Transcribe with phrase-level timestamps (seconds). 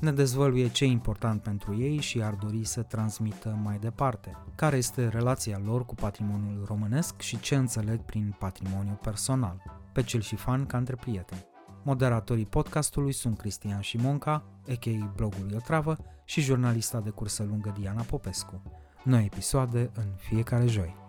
[0.00, 4.76] ne dezvăluie ce e important pentru ei și ar dori să transmită mai departe, care
[4.76, 9.62] este relația lor cu patrimoniul românesc și ce înțeleg prin patrimoniu personal,
[9.92, 11.46] pe cel și fan ca între prieteni.
[11.82, 15.12] Moderatorii podcastului sunt Cristian Șimonca, a.k.a.
[15.16, 18.62] blogul Iotravă, și jurnalista de cursă lungă Diana Popescu.
[19.04, 21.07] Noi episoade în fiecare joi.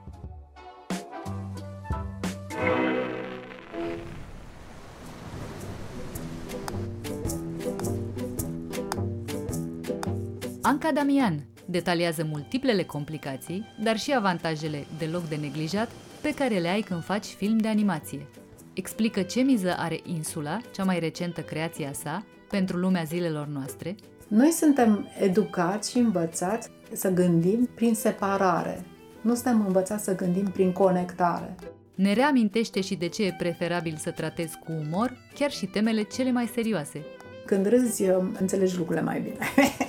[10.82, 15.90] Anca Damian detaliază multiplele complicații, dar și avantajele deloc de neglijat
[16.22, 18.27] pe care le ai când faci film de animație.
[18.74, 23.96] Explică ce miză are Insula, cea mai recentă creație a sa, pentru lumea zilelor noastre.
[24.27, 28.85] Noi suntem educați și învățați să gândim prin separare.
[29.22, 31.55] Nu suntem învățați să gândim prin conectare.
[31.96, 36.32] Ne reamintește și de ce e preferabil să tratezi cu umor chiar și temele cele
[36.32, 37.05] mai serioase.
[37.46, 38.04] Când râzi,
[38.40, 39.38] înțelegi lucrurile mai bine.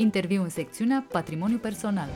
[0.00, 2.08] Interviu în secțiunea Patrimoniu personal.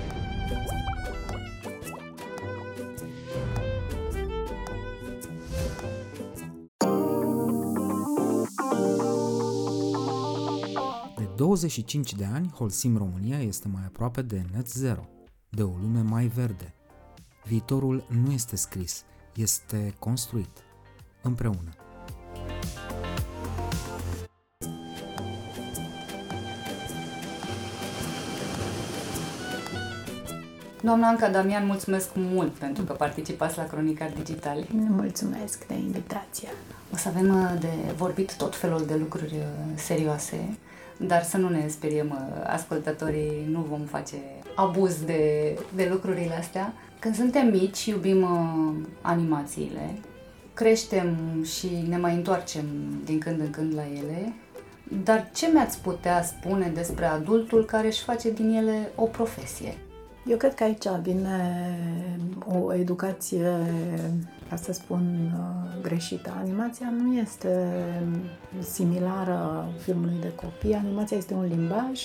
[11.16, 15.08] De 25 de ani, Holcim România este mai aproape de net zero,
[15.48, 16.74] de o lume mai verde.
[17.44, 20.64] Viitorul nu este scris, este construit,
[21.22, 21.70] împreună.
[30.84, 34.64] Doamna Anca Damian, mulțumesc mult pentru că participați la Cronicar Digital.
[34.70, 36.48] Mulțumesc de invitație.
[36.92, 40.58] O să avem uh, de vorbit tot felul de lucruri uh, serioase,
[40.96, 44.14] dar să nu ne speriem uh, ascultătorii, nu vom face
[44.54, 46.72] abuz de, de lucrurile astea.
[46.98, 48.26] Când suntem mici, iubim
[49.00, 49.94] animațiile,
[50.54, 52.64] creștem și ne mai întoarcem
[53.04, 54.32] din când în când la ele,
[55.04, 59.76] dar ce mi-ați putea spune despre adultul care își face din ele o profesie?
[60.26, 61.78] Eu cred că aici vine
[62.46, 63.50] o educație,
[64.48, 66.32] ca să spun uh, greșită.
[66.40, 67.72] Animația nu este
[68.58, 70.74] similară filmului de copii.
[70.74, 72.00] Animația este un limbaj.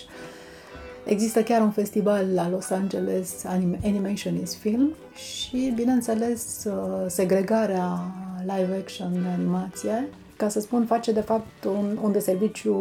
[1.06, 3.46] Există chiar un festival la Los Angeles,
[3.84, 8.00] Animation is Film, și, bineînțeles, uh, segregarea
[8.42, 10.08] live action animație
[10.38, 12.76] ca să spun, face de fapt un, un de serviciu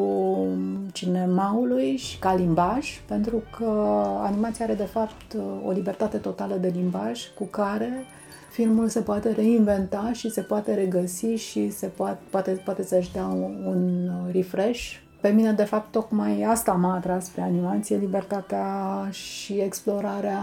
[0.93, 3.65] cinemaului și ca limbaj, pentru că
[4.23, 5.37] animația are de fapt
[5.67, 8.05] o libertate totală de limbaj cu care
[8.51, 13.27] filmul se poate reinventa și se poate regăsi și se poate, poate, poate să-și dea
[13.27, 14.93] un, un refresh.
[15.21, 18.67] Pe mine, de fapt, tocmai asta m-a atras pe animație, libertatea
[19.11, 20.41] și explorarea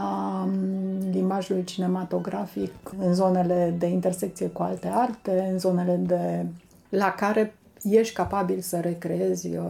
[1.12, 6.46] limbajului cinematografic în zonele de intersecție cu alte arte, în zonele de
[6.96, 9.64] la care ești capabil să recreezi uh,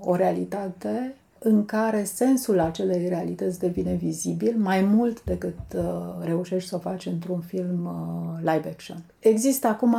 [0.00, 5.82] o realitate în care sensul acelei realități devine vizibil mai mult decât uh,
[6.20, 9.02] reușești să o faci într-un film uh, live action.
[9.18, 9.96] Există acum,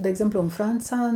[0.00, 1.10] de exemplu în Franța,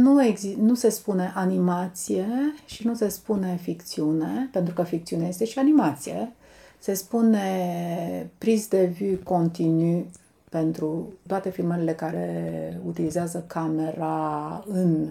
[0.00, 2.26] nu, exi- nu se spune animație
[2.66, 6.32] și nu se spune ficțiune, pentru că ficțiune este și animație.
[6.78, 10.06] Se spune prise de vue continuu
[10.50, 15.06] pentru toate filmările care utilizează camera în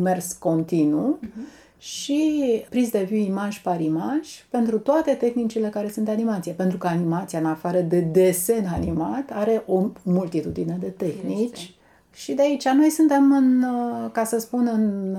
[0.00, 1.78] mers continuu uh-huh.
[1.78, 6.52] și pris de view imaj par imaj pentru toate tehnicile care sunt animație.
[6.52, 11.60] Pentru că animația, în afară de desen animat, are o multitudine de tehnici.
[11.60, 11.74] Este.
[12.14, 13.64] Și de aici noi suntem, în,
[14.12, 15.16] ca să spun, în,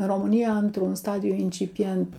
[0.00, 2.14] în România într-un stadiu incipient,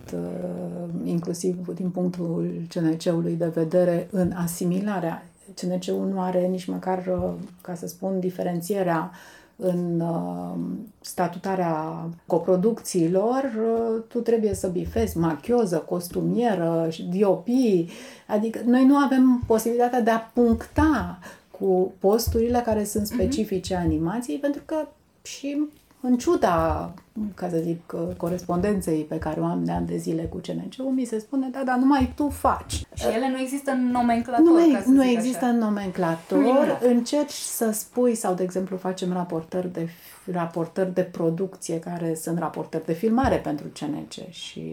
[1.04, 7.76] inclusiv din punctul CNC-ului de vedere, în asimilarea CNC-ul nu are nici măcar, uh, ca
[7.76, 9.12] să spun, diferențierea
[9.56, 10.60] în uh,
[11.02, 17.90] statutarea coproducțiilor, uh, tu trebuie să bifezi machioză, costumieră, diopii,
[18.28, 21.20] adică noi nu avem posibilitatea de a puncta
[21.60, 23.14] cu posturile care sunt mhm.
[23.14, 24.88] specifice animației, pentru că
[25.22, 25.68] și
[26.02, 26.94] în ciuda
[27.36, 31.06] ca să zic, corespondenței pe care o am de ani de zile cu CNC-ul, mi
[31.06, 32.74] se spune, da, dar numai tu faci.
[32.94, 35.54] Și ele nu există în nomenclator, Nu, ca să nu zic există așa.
[35.54, 36.38] în nomenclator.
[36.38, 36.84] Minunat.
[36.84, 39.90] Încerci să spui, sau de exemplu facem raportări de,
[40.32, 44.64] raportări de producție care sunt raportări de filmare pentru CNC și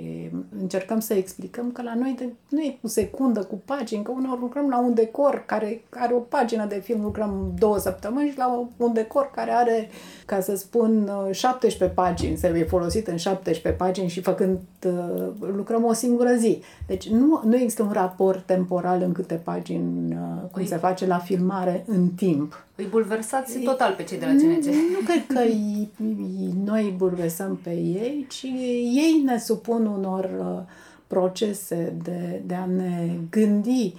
[0.61, 4.41] încercăm să explicăm că la noi de, nu e cu secundă, cu pagini, că uneori
[4.41, 8.69] lucrăm la un decor care are o pagină de film, lucrăm două săptămâni și la
[8.77, 9.89] un decor care are,
[10.27, 15.85] ca să spun, 17 pagini, se e folosit în 17 pagini și făcând, uh, lucrăm
[15.85, 16.63] o singură zi.
[16.87, 20.19] Deci nu, nu există un raport temporal în câte pagini, uh,
[20.51, 20.67] cum Ui.
[20.67, 22.65] se face la filmare în timp.
[22.75, 24.65] Îi bulversați total pe cei de la CNC.
[24.65, 28.43] Nu cred că îi- îi- noi îi bulversăm pe ei, ci
[28.95, 30.63] ei ne supun unor uh,
[31.07, 33.95] procese de, de a ne gândi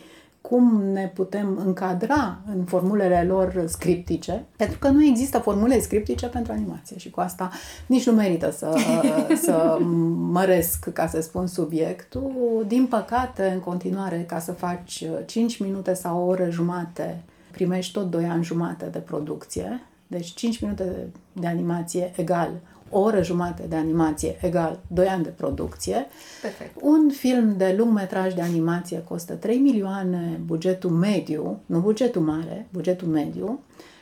[0.50, 6.52] cum ne putem încadra în formulele lor scriptice, pentru că nu există formule scriptice pentru
[6.52, 7.50] animație și cu asta
[7.86, 8.76] nici nu merită să,
[9.46, 9.78] să
[10.18, 12.64] măresc, ca să spun, subiectul.
[12.68, 18.10] Din păcate, în continuare, ca să faci 5 minute sau o oră jumate, primești tot
[18.10, 22.50] 2 ani jumate de producție, deci 5 minute de animație egal
[22.90, 26.06] o oră jumate de animație egal 2 ani de producție.
[26.42, 26.82] Perfect.
[26.82, 32.68] Un film de lung metraj de animație costă 3 milioane bugetul mediu, nu bugetul mare,
[32.72, 33.60] bugetul mediu.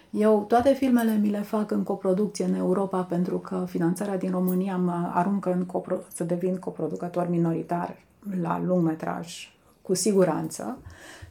[0.10, 4.78] Eu toate filmele mi le fac în coproducție în Europa pentru că finanțarea din România
[4.78, 7.98] mă aruncă în copro- să devin coproducător minoritar
[8.42, 10.78] la lung metraj, cu siguranță.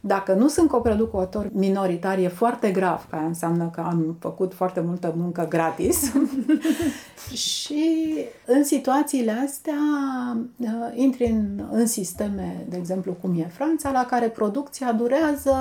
[0.06, 4.80] Dacă nu sunt coproducător minoritar, e foarte grav, că aia înseamnă că am făcut foarte
[4.80, 6.12] multă muncă gratis.
[7.46, 8.14] și
[8.46, 9.74] în situațiile astea
[10.56, 15.54] uh, intri în, în sisteme, de exemplu, cum e Franța, la care producția durează,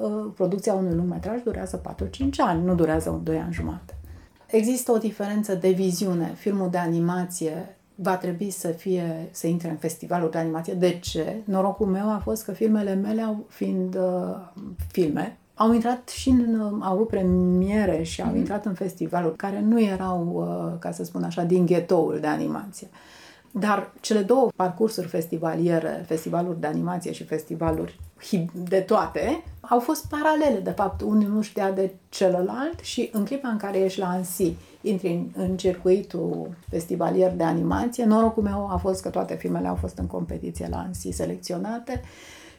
[0.00, 3.98] uh, producția unui lungmetraj durează 4-5 ani, nu durează 2 ani jumate.
[4.46, 6.34] Există o diferență de viziune.
[6.36, 10.72] Filmul de animație va trebui să fie să intre în festivalul de animație.
[10.72, 11.36] De ce?
[11.44, 14.36] Norocul meu a fost că filmele mele, au, fiind uh,
[14.90, 19.60] filme, au intrat și în, uh, au avut premiere și au intrat în festivaluri care
[19.60, 22.88] nu erau, uh, ca să spun așa, din ghetoul de animație.
[23.50, 30.08] Dar cele două parcursuri festivaliere, festivaluri de animație și festivaluri hi- de toate, au fost
[30.08, 30.60] paralele.
[30.60, 34.56] De fapt, unul nu știa de celălalt și în clipa în care ești la ANSI,
[34.80, 39.74] intri în, în circuitul festivalier de animație, norocul meu a fost că toate filmele au
[39.74, 42.02] fost în competiție la ANSI selecționate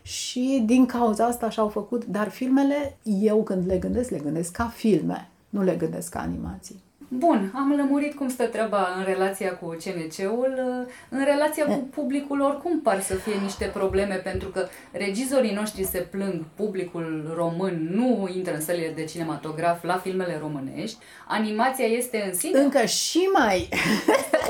[0.01, 4.67] și din cauza asta și-au făcut, dar filmele, eu când le gândesc, le gândesc ca
[4.67, 6.79] filme, nu le gândesc ca animații.
[7.13, 10.87] Bun, am lămurit cum stă treaba în relația cu CNC-ul.
[11.09, 15.97] În relația cu publicul oricum par să fie niște probleme pentru că regizorii noștri se
[15.97, 20.97] plâng, publicul român nu intră în sălile de cinematograf la filmele românești.
[21.27, 23.69] Animația este în sine Încă și mai...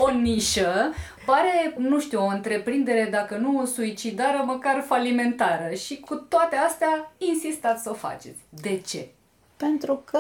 [0.05, 0.93] o nișă,
[1.25, 5.73] pare, nu știu, o întreprindere, dacă nu suicidară, măcar falimentară.
[5.73, 8.39] Și cu toate astea insistați să o faceți.
[8.49, 9.07] De ce?
[9.61, 10.19] Pentru că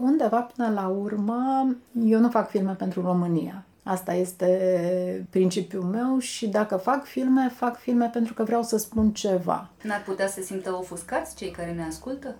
[0.00, 1.68] undeva până la urmă
[2.04, 3.64] eu nu fac filme pentru România.
[3.82, 9.10] Asta este principiul meu și dacă fac filme, fac filme pentru că vreau să spun
[9.10, 9.70] ceva.
[9.82, 12.34] N-ar putea să simtă ofuscați cei care ne ascultă?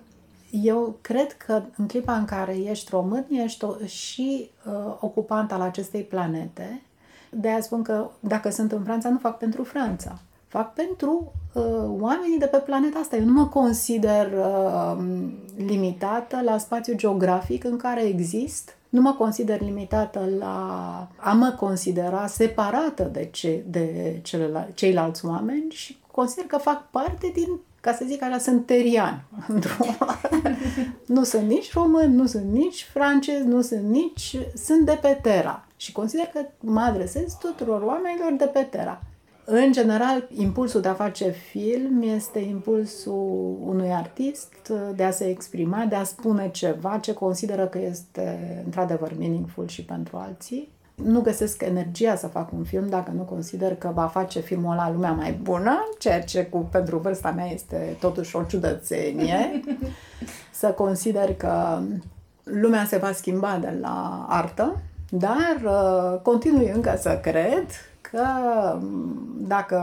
[0.51, 5.61] Eu cred că în clipa în care ești român, ești o, și uh, ocupant al
[5.61, 6.81] acestei planete.
[7.29, 10.19] De aia spun că dacă sunt în Franța, nu fac pentru Franța.
[10.53, 11.63] Fac pentru uh,
[11.99, 13.15] oamenii de pe planeta asta.
[13.15, 14.97] Eu nu mă consider uh,
[15.55, 18.77] limitată la spațiul geografic în care exist.
[18.89, 20.55] Nu mă consider limitată la
[21.15, 27.31] a mă considera separată de, ce, de celălalt, ceilalți oameni și consider că fac parte
[27.33, 29.23] din ca să zic așa, sunt terian.
[31.15, 34.37] nu sunt nici român, nu sunt nici francez, nu sunt nici...
[34.65, 35.65] Sunt de pe Terra.
[35.77, 39.01] Și consider că mă adresez tuturor oamenilor de pe Terra.
[39.45, 45.85] În general, impulsul de a face film este impulsul unui artist de a se exprima,
[45.89, 50.71] de a spune ceva ce consideră că este într-adevăr meaningful și pentru alții.
[50.95, 54.91] Nu găsesc energia să fac un film dacă nu consider că va face filmul la
[54.91, 59.59] lumea mai bună, ceea ce cu, pentru vârsta mea este totuși o ciudățenie.
[60.51, 61.81] să consider că
[62.43, 64.81] lumea se va schimba de la artă,
[65.15, 67.65] dar uh, continui încă să cred
[68.01, 68.25] că
[69.37, 69.79] dacă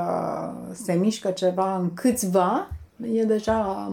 [0.73, 2.69] se mișcă ceva în câțiva,
[3.13, 3.91] e deja...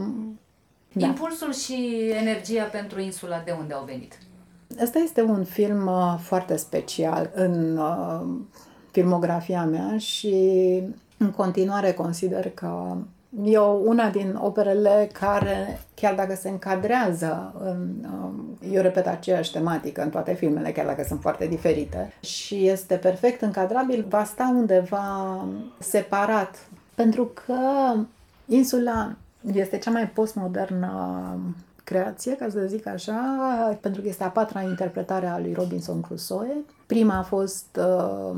[0.92, 1.06] Da.
[1.06, 4.18] Impulsul și energia pentru insula de unde au venit?
[4.82, 8.22] Asta este un film uh, foarte special în uh,
[8.92, 10.34] filmografia mea și
[11.18, 12.98] în continuare consider că
[13.44, 19.52] E o, una din operele care, chiar dacă se încadrează în, um, eu repet aceeași
[19.52, 24.54] tematică în toate filmele, chiar dacă sunt foarte diferite, și este perfect încadrabil, va sta
[24.56, 25.46] undeva
[25.80, 26.68] separat.
[26.96, 27.94] Pentru că
[28.46, 29.16] insula
[29.54, 31.40] este cea mai postmodernă
[31.84, 36.56] creație, ca să zic așa, pentru că este a patra interpretare a lui Robinson Crusoe.
[36.88, 38.38] Prima a fost uh,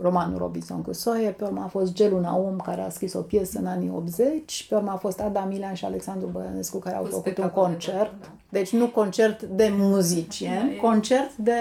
[0.00, 3.66] romanul Robinson Crusoe, pe urmă a fost Gelu Naum, care a scris o piesă în
[3.66, 7.38] anii 80, pe urmă a fost Adam Milan și Alexandru Băianescu, care au Cu făcut
[7.38, 8.30] un concert.
[8.48, 11.52] Deci nu concert de muzicieni, da, concert de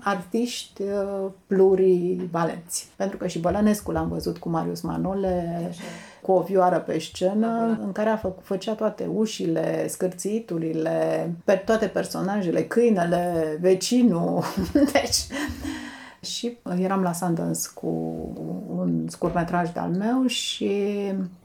[0.00, 2.88] artiști uh, plurivalenți.
[2.96, 5.82] Pentru că și Bălănescu l-am văzut cu Marius Manole, Așa
[6.24, 11.86] cu o vioară pe scenă în care a fă, făcea toate ușile, scârțiturile, pe toate
[11.86, 14.42] personajele, câinele, vecinul.
[14.92, 15.16] deci,
[16.20, 17.86] și eram la Sundance cu
[18.76, 20.92] un scurtmetraj de-al meu și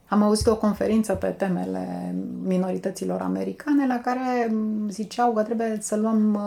[0.10, 4.56] am auzit o conferință pe temele minorităților americane la care
[4.88, 6.40] ziceau că trebuie să luăm,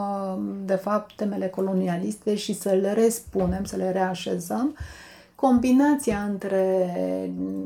[0.65, 4.77] de fapt, temele colonialiste și să le respunem, să le reașezăm.
[5.35, 6.95] Combinația între,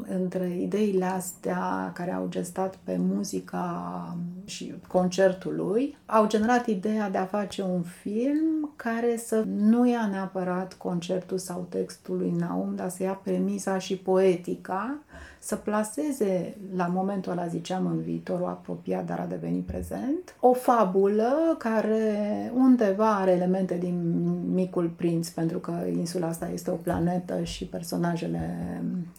[0.08, 7.18] între ideile astea care au gestat pe muzica și concertul lui au generat ideea de
[7.18, 12.88] a face un film care să nu ia neapărat concertul sau textul lui Naum, dar
[12.88, 14.98] să ia premisa și poetica
[15.46, 21.54] să placeze, la momentul ăla ziceam în viitorul apropiat, dar a devenit prezent, o fabulă
[21.58, 24.24] care undeva are elemente din
[24.54, 28.56] Micul Prinț, pentru că insula asta este o planetă și personajele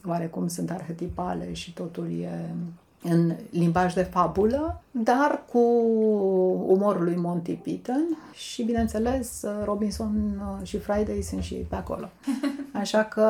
[0.06, 2.54] oarecum sunt arhetipale și totul e
[3.04, 5.60] în limbaj de fabulă, dar cu
[6.66, 12.10] umorul lui Monty Python și, bineînțeles, Robinson și Friday sunt și pe acolo.
[12.82, 13.22] Așa că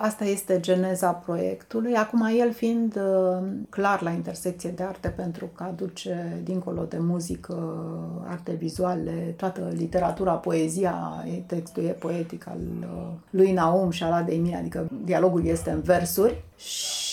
[0.00, 1.94] asta este geneza proiectului.
[1.94, 7.84] Acum el fiind uh, clar la intersecție de arte pentru că aduce dincolo de muzică,
[8.28, 14.38] arte vizuale, toată literatura, poezia, textul e poetic al uh, lui Naum și al Adei
[14.38, 17.09] Mie, adică dialogul este în versuri și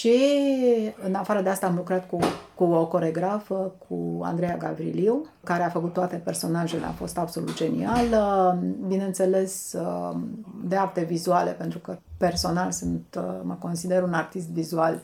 [1.03, 2.17] în afară de asta am lucrat cu,
[2.55, 8.57] cu o coregrafă, cu Andreea Gavriliu, care a făcut toate personajele, a fost absolut genială.
[8.87, 9.75] Bineînțeles,
[10.63, 15.01] de arte vizuale, pentru că personal sunt, mă consider un artist vizual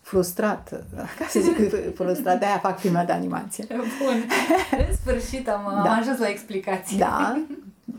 [0.00, 0.84] frustrat,
[1.18, 1.56] ca să zic
[1.98, 3.66] frustrat, de-aia fac filme de animație.
[3.68, 4.24] Bun,
[4.88, 5.90] în sfârșit am, da.
[5.90, 6.98] am ajuns la explicații.
[6.98, 7.44] Da,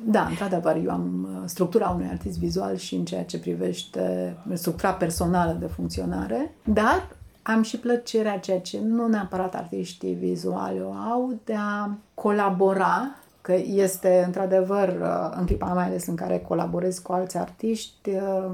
[0.05, 4.93] da, într-adevăr, eu am uh, structura unui artist vizual și în ceea ce privește structura
[4.93, 7.07] personală de funcționare, dar
[7.41, 13.55] am și plăcerea, ceea ce nu neapărat artiștii vizuali o au, de a colabora, că
[13.65, 18.51] este într-adevăr uh, în clipa mai ales în care colaborez cu alți artiști, uh,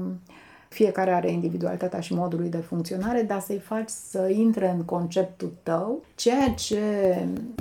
[0.68, 5.52] fiecare are individualitatea și modul lui de funcționare, dar să-i faci să intre în conceptul
[5.62, 6.80] tău, ceea ce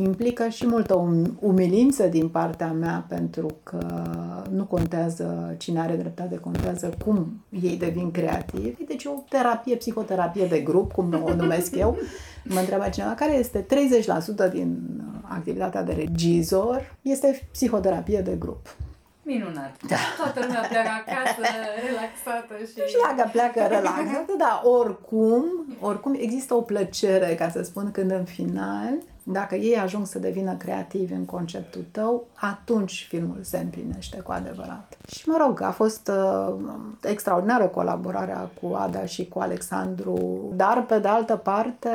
[0.02, 3.88] implică și multă um- umilință din partea mea, pentru că
[4.52, 8.84] nu contează cine are dreptate, contează cum ei devin creativi.
[8.84, 11.98] Deci o terapie, psihoterapie de grup, cum o numesc eu.
[12.44, 13.66] Mă întreabă cineva care este
[14.50, 18.76] 30% din activitatea de regizor, este psihoterapie de grup.
[19.28, 19.74] Minunat.
[19.88, 19.96] Da.
[20.18, 21.42] Toată lumea pleacă acasă,
[21.86, 22.92] relaxată și...
[22.92, 25.44] Și dacă pleacă relaxată, dar oricum,
[25.80, 28.94] oricum există o plăcere, ca să spun, când în final
[29.32, 34.98] dacă ei ajung să devină creativi în conceptul tău, atunci filmul se împlinește cu adevărat.
[35.08, 36.56] Și mă rog, a fost uh,
[37.04, 41.90] extraordinară colaborarea cu Ada și cu Alexandru, dar pe de altă parte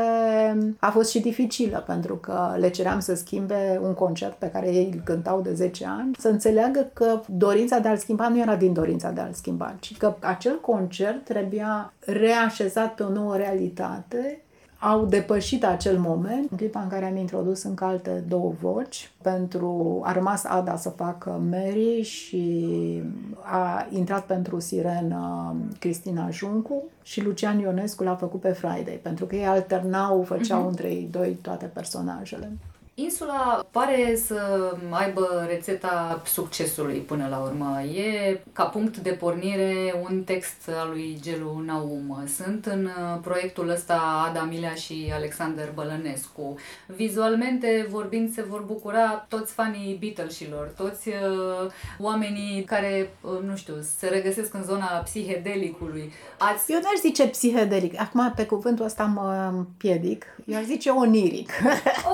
[0.78, 4.90] a fost și dificilă pentru că le ceream să schimbe un concert pe care ei
[4.94, 8.72] îl cântau de 10 ani, să înțeleagă că dorința de a-l schimba nu era din
[8.72, 14.42] dorința de a-l schimba, ci că acel concert trebuia reașezat pe o nouă realitate
[14.84, 20.00] au depășit acel moment, în clipa în care am introdus încă alte două voci, pentru
[20.04, 23.02] a rămas Ada să facă Mary și
[23.42, 29.36] a intrat pentru Sirena Cristina Juncu și Lucian Ionescu l-a făcut pe Friday, pentru că
[29.36, 30.68] ei alternau, făceau uh-huh.
[30.68, 32.52] între ei doi toate personajele.
[32.94, 37.82] Insula pare să aibă rețeta succesului până la urmă.
[37.82, 42.24] E ca punct de pornire un text al lui Gelu Naum.
[42.26, 46.54] Sunt în uh, proiectul ăsta Ada Milea și Alexander Bălănescu.
[46.86, 53.74] Vizualmente vorbind se vor bucura toți fanii Beatlesilor, toți uh, oamenii care, uh, nu știu,
[53.98, 56.12] se regăsesc în zona psihedelicului.
[56.38, 56.72] Ați...
[56.72, 58.00] Eu n-aș zice psihedelic.
[58.00, 60.26] Acum pe cuvântul ăsta mă piedic.
[60.44, 61.50] Eu aș zice oniric.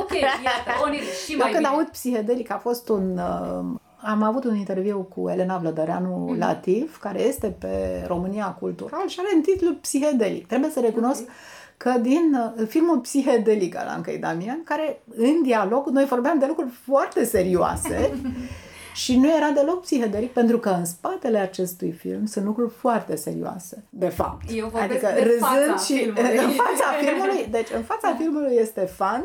[0.01, 3.19] ok, iată oniric și mai Eu când aud psihedelic a fost un...
[3.19, 6.39] Uh, am avut un interviu cu Elena Vlădăreanu mm-hmm.
[6.39, 10.47] Latif, care este pe România Cultural și are în titlu Psihedelic.
[10.47, 11.35] Trebuie să recunosc okay
[11.79, 16.71] că din uh, filmul psihedelic al Ancăi Damian, care în dialog, noi vorbeam de lucruri
[16.71, 18.11] foarte serioase
[18.95, 23.85] și nu era deloc psihedelic, pentru că în spatele acestui film sunt lucruri foarte serioase,
[23.91, 24.51] de fapt.
[24.51, 26.39] Eu adică de râzând fața și filmului.
[26.47, 29.25] în fața filmului, deci în fața filmului este fun,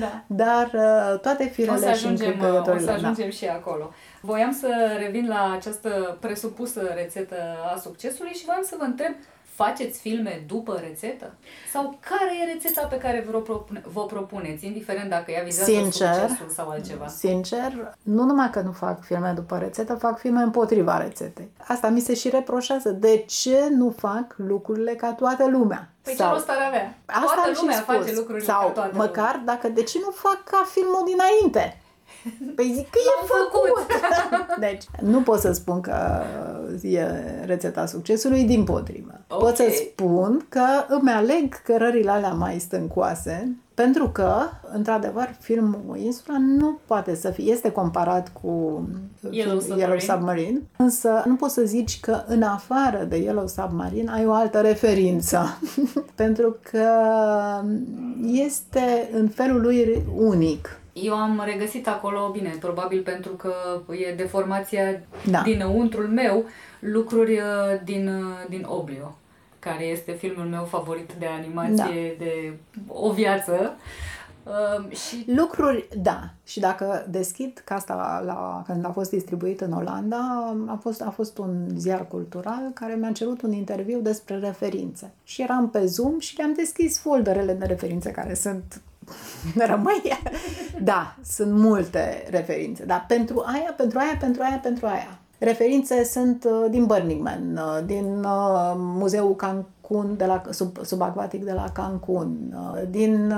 [0.00, 0.24] da.
[0.26, 2.92] dar uh, toate firele o să ajungem, și O să da.
[2.92, 3.30] ajungem da.
[3.30, 3.92] și acolo.
[4.20, 7.36] Voiam să revin la această presupusă rețetă
[7.74, 9.14] a succesului și voiam să vă întreb
[9.56, 11.32] faceți filme după rețetă?
[11.72, 16.14] Sau care e rețeta pe care vă, propune, vă propuneți, indiferent dacă ea vizează sincer,
[16.14, 17.06] succesul sau altceva?
[17.06, 21.48] Sincer, nu numai că nu fac filme după rețetă, fac filme împotriva rețetei.
[21.66, 22.90] Asta mi se și reproșează.
[22.90, 25.90] De ce nu fac lucrurile ca toată lumea?
[26.02, 26.98] Păi sau, ce rost ar avea?
[27.06, 29.54] Asta toată lumea face lucrurile sau, ca toată măcar lumea.
[29.54, 31.80] dacă de ce nu fac ca filmul dinainte?
[32.54, 33.78] Păi zic că e făcut.
[33.78, 34.58] făcut.
[34.68, 36.22] Deci, nu pot să spun că
[36.82, 37.06] e
[37.44, 39.20] rețeta succesului, din potrivă.
[39.28, 39.46] Okay.
[39.46, 44.34] Pot să spun că îmi aleg cărările alea mai stâncoase, pentru că,
[44.72, 48.82] într-adevăr, filmul Insula nu poate să fie, este comparat cu
[49.30, 49.84] Yellow Submarine.
[49.84, 54.32] Yellow Submarine, însă nu poți să zici că în afară de Yellow Submarine ai o
[54.32, 55.58] altă referință,
[56.14, 56.88] pentru că
[58.22, 60.80] este în felul lui unic.
[61.02, 63.54] Eu am regăsit acolo, bine, probabil pentru că
[63.90, 65.00] e deformația
[65.30, 65.42] da.
[65.42, 66.44] dinăuntrul meu,
[66.78, 69.16] lucruri uh, din, uh, din Oblio,
[69.58, 72.24] care este filmul meu favorit de animație da.
[72.24, 72.52] de
[72.86, 73.76] o viață.
[74.42, 75.24] Uh, și...
[75.26, 76.30] Lucruri, da.
[76.44, 81.10] Și dacă deschid, ca asta la, când a fost distribuit în Olanda, a fost, a
[81.10, 85.12] fost un ziar cultural care mi-a cerut un interviu despre referințe.
[85.24, 88.80] Și eram pe Zoom și le-am deschis folderele de referințe care sunt
[89.70, 90.02] rămâi.
[90.82, 92.84] Da, sunt multe referințe.
[92.84, 95.18] Dar pentru aia, pentru aia, pentru aia, pentru aia.
[95.38, 101.44] Referințe sunt uh, din Burning Man, uh, din uh, Muzeul Cancun, de la, sub, subacvatic
[101.44, 102.56] de la Cancun,
[102.90, 103.34] din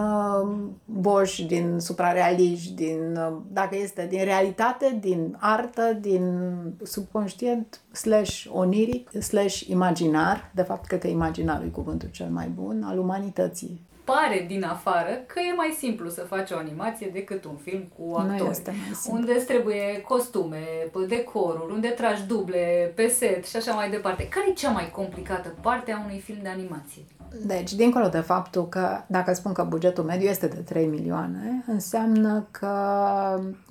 [0.84, 3.18] Bosch, din suprarealiști, din,
[3.52, 6.50] dacă este, din realitate, din artă, din
[6.82, 12.82] subconștient, slash oniric, slash imaginar, de fapt cred că imaginar e cuvântul cel mai bun,
[12.86, 17.56] al umanității pare din afară că e mai simplu să faci o animație decât un
[17.56, 18.62] film cu actori.
[19.10, 20.62] Unde îți trebuie costume,
[21.08, 24.28] decoruri, unde tragi duble pe set și așa mai departe.
[24.28, 27.02] Care e cea mai complicată parte a unui film de animație?
[27.46, 32.46] Deci, dincolo de faptul că, dacă spun că bugetul mediu este de 3 milioane, înseamnă
[32.50, 32.74] că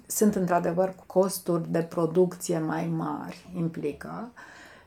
[0.06, 4.32] sunt într-adevăr costuri de producție mai mari, implică,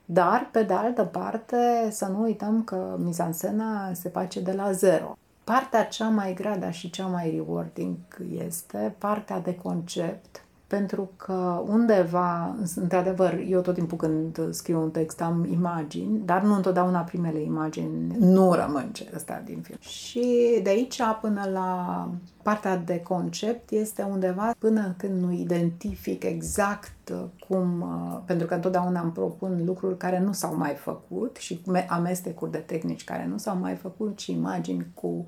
[0.05, 5.17] dar, pe de altă parte, să nu uităm că mizansena se face de la zero.
[5.45, 7.97] Partea cea mai grea, dar și cea mai rewarding
[8.33, 15.21] este partea de concept, pentru că undeva, într-adevăr, eu tot timpul când scriu un text
[15.21, 19.79] am imagini, dar nu întotdeauna primele imagini nu rămân ce ăsta din film.
[19.81, 22.09] Și de aici până la
[22.43, 27.13] partea de concept este undeva până când nu identific exact
[27.49, 32.51] cum, uh, pentru că întotdeauna îmi propun lucruri care nu s-au mai făcut și amestecuri
[32.51, 35.27] de tehnici care nu s-au mai făcut și imagini cu,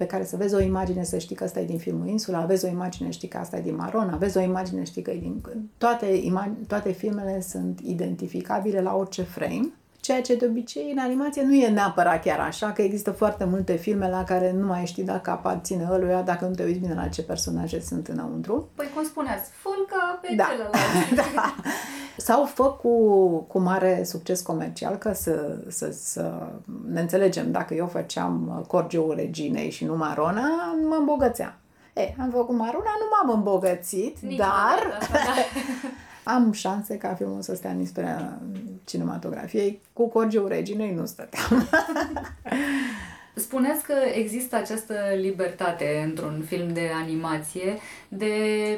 [0.00, 2.64] pe care să vezi o imagine să știi că asta e din filmul Insula, vezi
[2.64, 5.42] o imagine știi că asta e din Maron, vezi o imagine știi că e din...
[5.78, 6.06] Toate,
[6.66, 11.68] toate filmele sunt identificabile la orice frame Ceea ce de obicei în animație nu e
[11.68, 15.88] neapărat chiar așa, că există foarte multe filme la care nu mai știi dacă aparține
[15.90, 18.68] ăluia, dacă nu te uiți bine la ce personaje sunt înăuntru.
[18.74, 20.44] Păi cum spuneați, fulca pe da.
[20.44, 21.34] celălalt.
[21.34, 21.54] da.
[22.16, 26.52] Sau fă cu, cu mare succes comercial, că să, să, să
[26.90, 31.54] ne înțelegem, dacă eu făceam Corgeul Reginei și nu Marona, mă îmbogățeam.
[31.94, 34.98] E, am făcut Marona, nu m-am îmbogățit, Nici dar...
[36.24, 36.32] Da.
[36.32, 38.40] am șanse ca filmul să stea în istoria
[38.84, 39.80] cinematografiei.
[39.92, 41.68] Cu Corgiu Reginei nu stăteam.
[43.34, 47.78] Spuneți că există această libertate într-un film de animație
[48.08, 48.32] de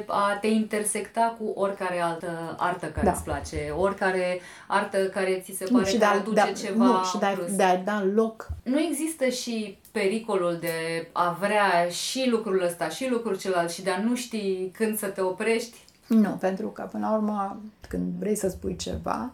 [0.07, 3.11] a te intersecta cu oricare altă artă care da.
[3.11, 7.03] îți place, oricare artă care ți se pare nu, și că aduce da, ceva nu,
[7.03, 8.47] și de de a da loc.
[8.63, 13.89] Nu există și pericolul de a vrea și lucrul ăsta și lucrul celălalt și de
[13.89, 15.77] a nu ști când să te oprești
[16.07, 19.33] nu, pentru că până la urmă, când vrei să spui ceva,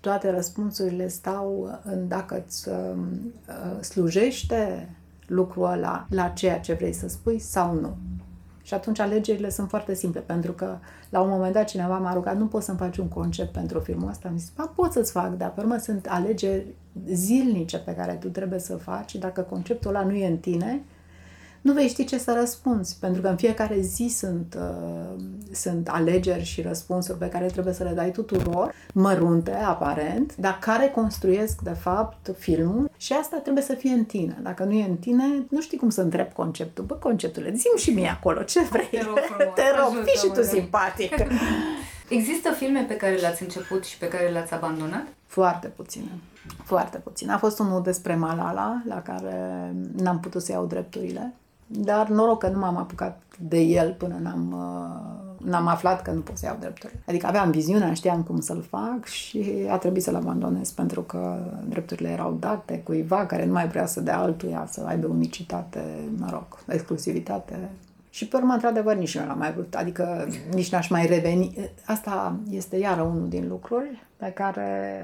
[0.00, 4.88] toate răspunsurile stau în dacă îți uh, slujește
[5.26, 7.96] lucrul ăla la ceea ce vrei să spui sau nu.
[8.62, 10.76] Și atunci alegerile sunt foarte simple, pentru că
[11.08, 14.08] la un moment dat cineva m-a rugat, nu poți să-mi faci un concept pentru filmul
[14.08, 14.28] ăsta.
[14.28, 16.66] Am zis, pot să-ți fac, dar pe urmă sunt alegeri
[17.06, 20.82] zilnice pe care tu trebuie să faci și dacă conceptul ăla nu e în tine,
[21.60, 26.44] nu vei ști ce să răspunzi, pentru că în fiecare zi sunt, uh, sunt alegeri
[26.44, 31.76] și răspunsuri pe care trebuie să le dai tuturor, mărunte, aparent, dar care construiesc, de
[31.80, 34.38] fapt, filmul și asta trebuie să fie în tine.
[34.42, 36.84] Dacă nu e în tine, nu știi cum să întreb conceptul.
[36.84, 38.88] Bă, conceptule, zi și mie acolo, ce vrei?
[38.90, 40.46] Te rog, frumos, Te rog fii și tu ajută-mă.
[40.46, 41.14] simpatic.
[42.08, 45.06] Există filme pe care le-ați început și pe care le-ați abandonat?
[45.26, 46.10] Foarte puține.
[46.64, 47.30] Foarte puțin.
[47.30, 51.34] A fost unul despre Malala, la care n-am putut să iau drepturile,
[51.72, 56.20] dar noroc că nu m-am apucat de el până n-am, uh, n-am aflat că nu
[56.20, 57.02] pot să iau drepturile.
[57.06, 62.08] Adică aveam viziunea, știam cum să-l fac și a trebuit să-l abandonez pentru că drepturile
[62.08, 65.80] erau date cuiva care nu mai vrea să dea altuia, să aibă unicitate,
[66.16, 67.70] mă rog, exclusivitate.
[68.10, 71.70] Și pe urmă, într-adevăr, nici nu l-am mai vrut, adică nici n-aș mai reveni.
[71.86, 75.02] Asta este iară unul din lucruri pe care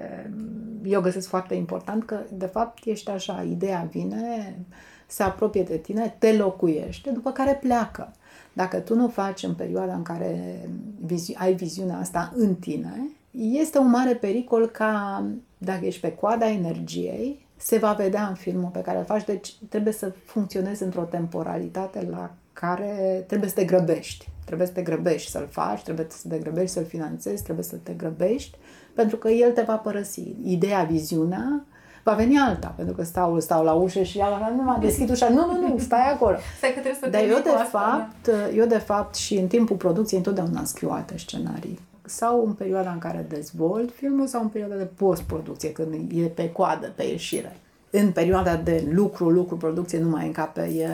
[0.85, 4.59] eu găsesc foarte important, că de fapt ești așa, ideea vine,
[5.07, 8.13] se apropie de tine, te locuiește, după care pleacă.
[8.53, 10.61] Dacă tu nu faci în perioada în care
[11.07, 15.25] vizi- ai viziunea asta în tine, este un mare pericol ca,
[15.59, 19.55] dacă ești pe coada energiei, se va vedea în filmul pe care îl faci, deci
[19.69, 24.29] trebuie să funcționezi într-o temporalitate la care trebuie să te grăbești.
[24.45, 27.93] Trebuie să te grăbești să-l faci, trebuie să te grăbești să-l finanțezi, trebuie să te
[27.93, 28.59] grăbești,
[28.95, 30.35] pentru că el te va părăsi.
[30.45, 31.65] Ideea, viziunea,
[32.07, 35.29] va veni alta, pentru că stau, stau la ușă și ea nu m-a deschid ușa.
[35.29, 36.37] Nu, nu, nu, stai acolo.
[36.59, 39.35] Stai că trebuie să Dar termin eu de, cu asta, fapt, eu de fapt și
[39.35, 41.79] în timpul producției întotdeauna scriu alte scenarii.
[42.05, 46.53] Sau în perioada în care dezvolt filmul sau în perioada de post-producție, când e pe
[46.53, 47.57] coadă, pe ieșire.
[48.01, 50.89] În perioada de lucru, lucru, producție nu mai încape, e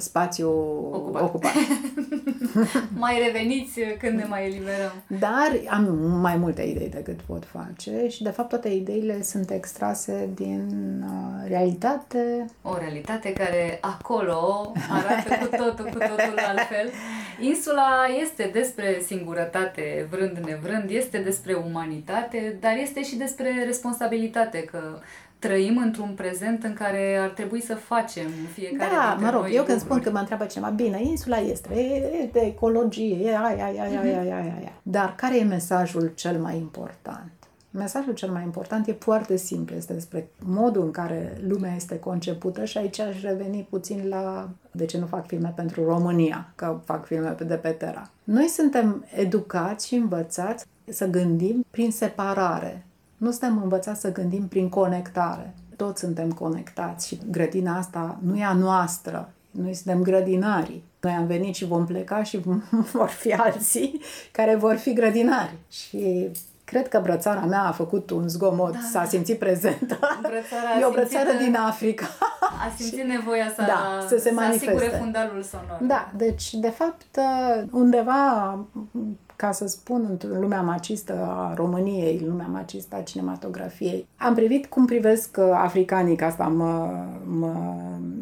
[0.00, 0.50] spațiu
[0.92, 1.22] Ocupat.
[1.22, 1.52] ocupat.
[3.04, 4.92] Mai reveniți când ne mai eliberăm.
[5.06, 5.84] Dar am
[6.20, 10.64] mai multe idei decât pot face și de fapt toate ideile sunt extrase din
[11.06, 16.90] uh, realitate, O realitate care acolo arată cu totul, cu totul altfel.
[17.40, 24.80] Insula este despre singurătate, vrând nevrând, este despre umanitate, dar este și despre responsabilitate, că
[25.38, 29.54] trăim într-un prezent în care ar trebui să facem fiecare Da, dintre mă rog, noi
[29.54, 29.80] eu când lucruri.
[29.80, 33.82] spun că mă întreabă cineva, bine, insula este, e, e de ecologie, e aia, aia,
[33.82, 34.72] aia, aia, aia, aia.
[34.82, 37.30] Dar care e mesajul cel mai important?
[37.70, 42.64] Mesajul cel mai important e foarte simplu, este despre modul în care lumea este concepută
[42.64, 47.06] și aici aș reveni puțin la de ce nu fac filme pentru România, că fac
[47.06, 48.10] filme de pe Terra.
[48.24, 52.86] Noi suntem educați și învățați să gândim prin separare.
[53.16, 55.54] Nu suntem învățați să gândim prin conectare.
[55.76, 59.30] Toți suntem conectați și grădina asta nu e a noastră.
[59.50, 60.84] Noi suntem grădinarii.
[61.00, 62.40] Noi am venit și vom pleca și
[62.92, 64.00] vor fi alții
[64.32, 65.54] care vor fi grădinari.
[65.70, 66.28] Și
[66.64, 68.78] cred că brățara mea a făcut un zgomot, da.
[68.92, 69.98] s-a simțit prezentă.
[70.20, 72.06] Brățara a e o simțit- brățară din Africa.
[72.40, 74.66] A simțit nevoia să, Da, să se să manifeste.
[74.74, 75.78] asigure fundalul sonor.
[75.80, 77.06] Da, deci, de fapt,
[77.70, 78.58] undeva,
[79.36, 84.66] ca să spun, în lumea macistă a României, în lumea macistă a cinematografiei, am privit
[84.66, 86.88] cum privesc uh, africanii, că asta mă,
[87.24, 87.74] mă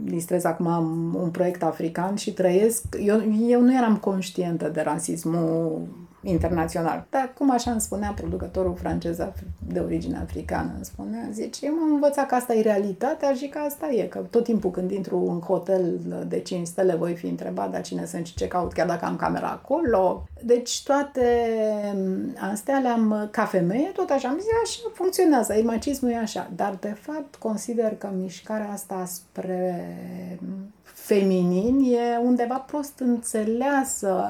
[0.05, 5.83] distrez acum, am un proiect african și trăiesc, eu, eu nu eram conștientă de rasismul
[6.24, 7.06] internațional.
[7.10, 11.74] Dar cum așa îmi spunea producătorul francez af- de origine africană, îmi spunea, zice, eu
[11.74, 15.18] m-am învățat că asta e realitatea și că asta e, că tot timpul când intru
[15.30, 18.87] în hotel de 5 stele voi fi întrebat, dar cine sunt și ce caut, chiar
[18.87, 20.28] dacă am camera acolo.
[20.42, 21.26] Deci toate
[22.52, 26.50] astea le-am, ca femeie, tot așa, am zis, așa funcționează, macismul e așa.
[26.56, 29.88] Dar, de fapt, consider că mișcarea asta spre
[30.82, 34.28] feminin e undeva prost înțeleasă,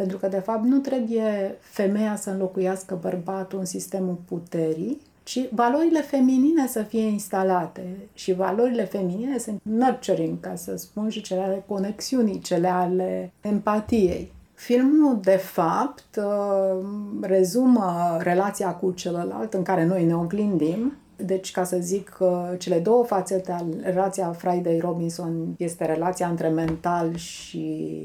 [0.00, 6.00] pentru că, de fapt, nu trebuie femeia să înlocuiască bărbatul în sistemul puterii, ci valorile
[6.00, 7.96] feminine să fie instalate.
[8.14, 14.32] Și valorile feminine sunt nurturing, ca să spun, și cele ale conexiunii, cele ale empatiei.
[14.54, 16.84] Filmul, de fapt, uh,
[17.20, 20.92] rezumă relația cu celălalt în care noi ne oglindim.
[21.24, 22.28] Deci, ca să zic, uh,
[22.58, 27.96] cele două fațete ale relația Friday-Robinson este relația între mental și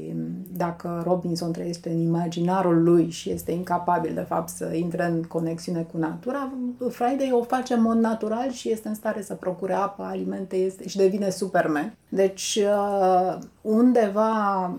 [0.56, 5.86] dacă Robinson trăiește în imaginarul lui și este incapabil, de fapt, să intre în conexiune
[5.92, 6.52] cu natura,
[6.88, 10.88] Friday o face în mod natural și este în stare să procure apă, alimente este,
[10.88, 11.96] și devine Superman.
[12.08, 14.70] Deci, uh, undeva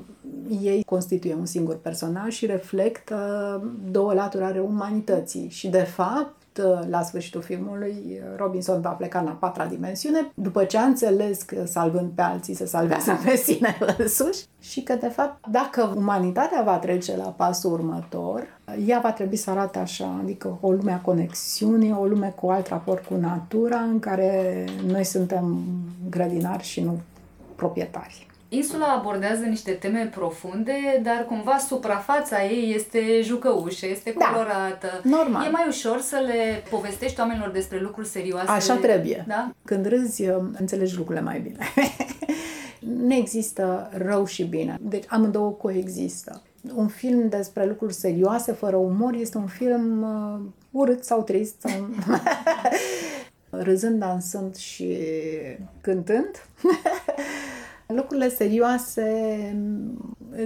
[0.61, 3.15] ei constituie un singur personaj și reflectă
[3.91, 5.49] două laturi ale umanității.
[5.49, 6.36] Și, de fapt,
[6.89, 11.65] la sfârșitul filmului, Robinson va pleca în a patra dimensiune, după ce a înțeles că
[11.65, 16.77] salvând pe alții se salvează pe sine însuși și că, de fapt, dacă umanitatea va
[16.77, 18.43] trece la pasul următor,
[18.85, 22.67] ea va trebui să arate așa, adică o lume a conexiunii, o lume cu alt
[22.67, 25.63] raport cu natura, în care noi suntem
[26.09, 26.99] grădinari și nu
[27.55, 28.26] proprietari.
[28.49, 34.25] Insula abordează niște teme profunde, dar cumva suprafața ei este jucăușă, este Da.
[34.25, 35.01] colorată.
[35.03, 35.45] Normal.
[35.45, 38.51] E mai ușor să le povestești oamenilor despre lucruri serioase.
[38.51, 39.25] Așa trebuie.
[39.27, 39.51] Da?
[39.65, 40.23] Când râzi,
[40.59, 41.57] înțelegi lucrurile mai bine.
[43.07, 44.77] nu există rău și bine.
[44.81, 46.41] Deci amândouă coexistă.
[46.75, 50.39] Un film despre lucruri serioase, fără umor, este un film uh,
[50.71, 51.55] urât sau trist.
[51.59, 51.89] Sau...
[53.63, 54.97] Râzând, dansând și
[55.81, 56.29] cântând.
[57.87, 59.03] Lucrurile serioase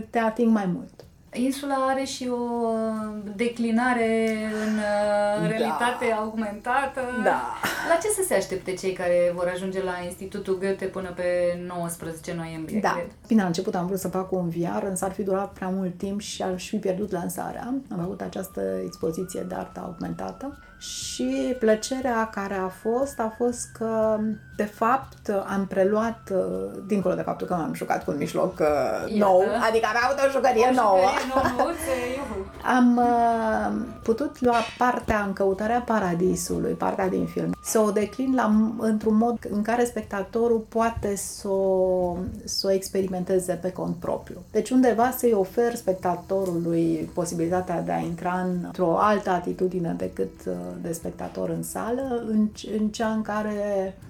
[0.10, 0.94] te ating mai mult.
[1.34, 4.28] Insula are și o uh, declinare
[4.66, 5.48] în uh, Da.
[5.48, 7.02] realitate augmentată.
[7.24, 7.42] Da.
[7.90, 11.24] La ce să se aștepte cei care vor ajunge la Institutul Goethe până pe
[11.68, 12.92] 19 noiembrie, Da.
[12.92, 13.12] cred?
[13.28, 15.98] Bine, la început am vrut să fac un VR, însă ar fi durat prea mult
[15.98, 17.74] timp și aș fi pierdut lansarea.
[17.92, 24.20] Am avut această expoziție de artă augmentată și plăcerea care a fost a fost că,
[24.56, 28.68] de fapt, am preluat, uh, dincolo de faptul că m-am jucat cu un mijloc uh,
[28.68, 29.14] Iată.
[29.18, 30.98] nou, adică am avut o jucărie O nouă.
[30.98, 32.46] jucărie nouăuță, iuhu.
[32.78, 38.72] Am uh, putut lua partea în căutarea paradisului, partea din film, să o declin la,
[38.80, 44.38] într-un mod în care spectatorul poate să o, să o experimenteze pe cont propriu.
[44.52, 50.92] Deci undeva să-i ofer spectatorului posibilitatea de a intra într-o altă atitudine decât uh, de
[50.92, 53.54] spectator în sală, în, în cea în care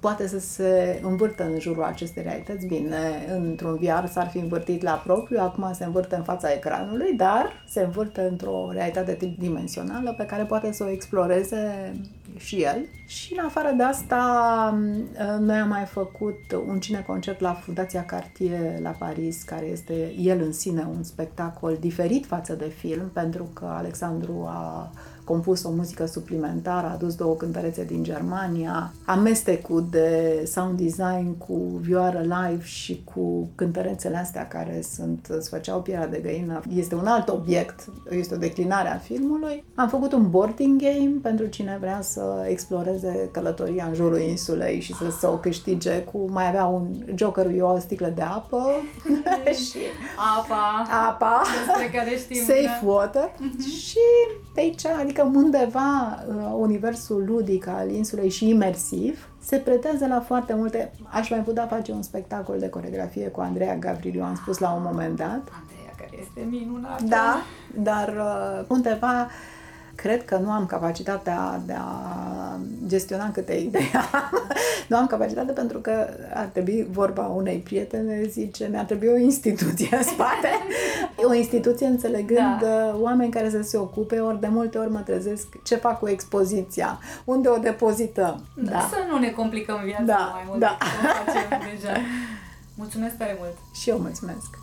[0.00, 2.66] poate să se învârtă în jurul acestei realități.
[2.66, 7.64] Bine, într-un VR s-ar fi învârtit la propriu, acum se învârte în fața ecranului, dar
[7.68, 11.92] se învârte într-o realitate tridimensională pe care poate să o exploreze
[12.36, 12.86] și el.
[13.06, 14.78] Și în afară de asta,
[15.40, 20.52] noi am mai făcut un cineconcert la Fundația Cartier la Paris, care este el în
[20.52, 24.90] sine un spectacol diferit față de film, pentru că Alexandru a
[25.32, 31.54] compus o muzică suplimentară, a adus două cântărețe din Germania, amestecul de sound design cu
[31.80, 36.60] vioară live și cu cântărețele astea care sunt, îți făceau pielea de găină.
[36.74, 39.64] Este un alt obiect, este o declinare a filmului.
[39.74, 44.94] Am făcut un boarding game pentru cine vrea să exploreze călătoria în jurul insulei și
[44.94, 48.70] să, să o câștige cu, mai avea un jokerul eu o sticlă de apă
[49.66, 49.78] și
[50.38, 52.36] Apa, apa despre care știm.
[52.44, 52.86] safe da.
[52.90, 53.30] water
[53.78, 53.98] și
[54.54, 60.54] de aici, adică undeva uh, universul ludic al insulei și imersiv se pretează la foarte
[60.54, 60.92] multe.
[61.04, 64.82] Aș mai putea face un spectacol de coregrafie cu Andreea Gavriliu, am spus la un
[64.84, 65.48] moment dat.
[65.60, 67.04] Andreea, care este minunată.
[67.04, 67.42] Da,
[67.74, 69.28] dar uh, undeva
[69.94, 74.30] cred că nu am capacitatea de a gestiona câte idei am.
[74.88, 79.96] nu am capacitate pentru că ar trebui vorba unei prietene, zice, mi-ar trebui o instituție
[79.96, 80.48] în spate.
[81.30, 82.66] o instituție înțelegând Da.
[82.94, 86.08] uh, oameni care să se ocupe, ori de multe ori mă trezesc ce fac cu
[86.08, 88.44] expoziția, unde o depozităm.
[88.54, 88.78] Da.
[88.90, 90.76] Să nu ne complicăm viața Da, mai mult da.
[90.80, 91.96] decât o facem deja.
[92.74, 93.56] Mulțumesc tare mult!
[93.74, 94.61] Și eu mulțumesc.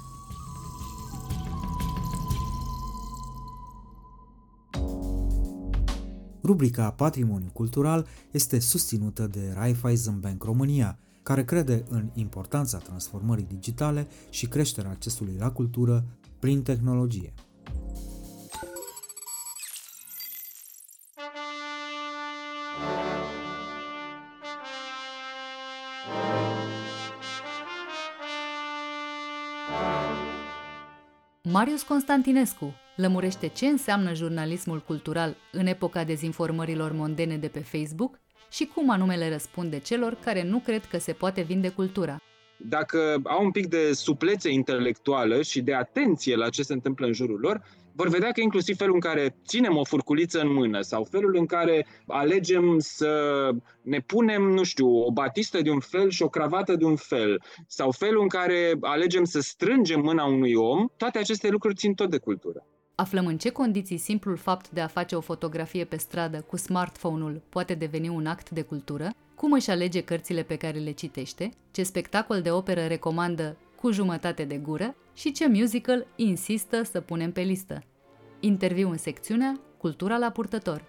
[6.49, 14.07] Rubrica Patrimoniu Cultural este susținută de Raiffeisen Bank România, care crede în importanța transformării digitale
[14.29, 16.05] și creșterea accesului la cultură
[16.39, 17.33] prin tehnologie.
[31.43, 38.19] Marius Constantinescu lămurește ce înseamnă jurnalismul cultural în epoca dezinformărilor mondene de pe Facebook
[38.51, 42.21] și cum anume le răspunde celor care nu cred că se poate vinde cultura.
[42.61, 47.13] dacă au un pic de suplețe intelectuală și de atenție la ce se întâmplă în
[47.13, 47.61] jurul lor,
[47.95, 51.45] vor vedea că inclusiv felul în care ținem o furculiță în mână sau felul în
[51.45, 53.11] care alegem să
[53.81, 57.41] ne punem, nu știu, o batistă de un fel și o cravată de un fel,
[57.67, 62.09] sau felul în care alegem să strângem mâna unui om, toate aceste lucruri țin tot
[62.09, 62.65] de cultură.
[62.99, 67.41] Aflăm în ce condiții simplul fapt de a face o fotografie pe stradă cu smartphone-ul
[67.49, 71.83] poate deveni un act de cultură, cum își alege cărțile pe care le citește, ce
[71.83, 77.41] spectacol de operă recomandă cu jumătate de gură și ce musical insistă să punem pe
[77.41, 77.83] listă.
[78.39, 80.83] Interviu în secțiunea Cultura la purtător.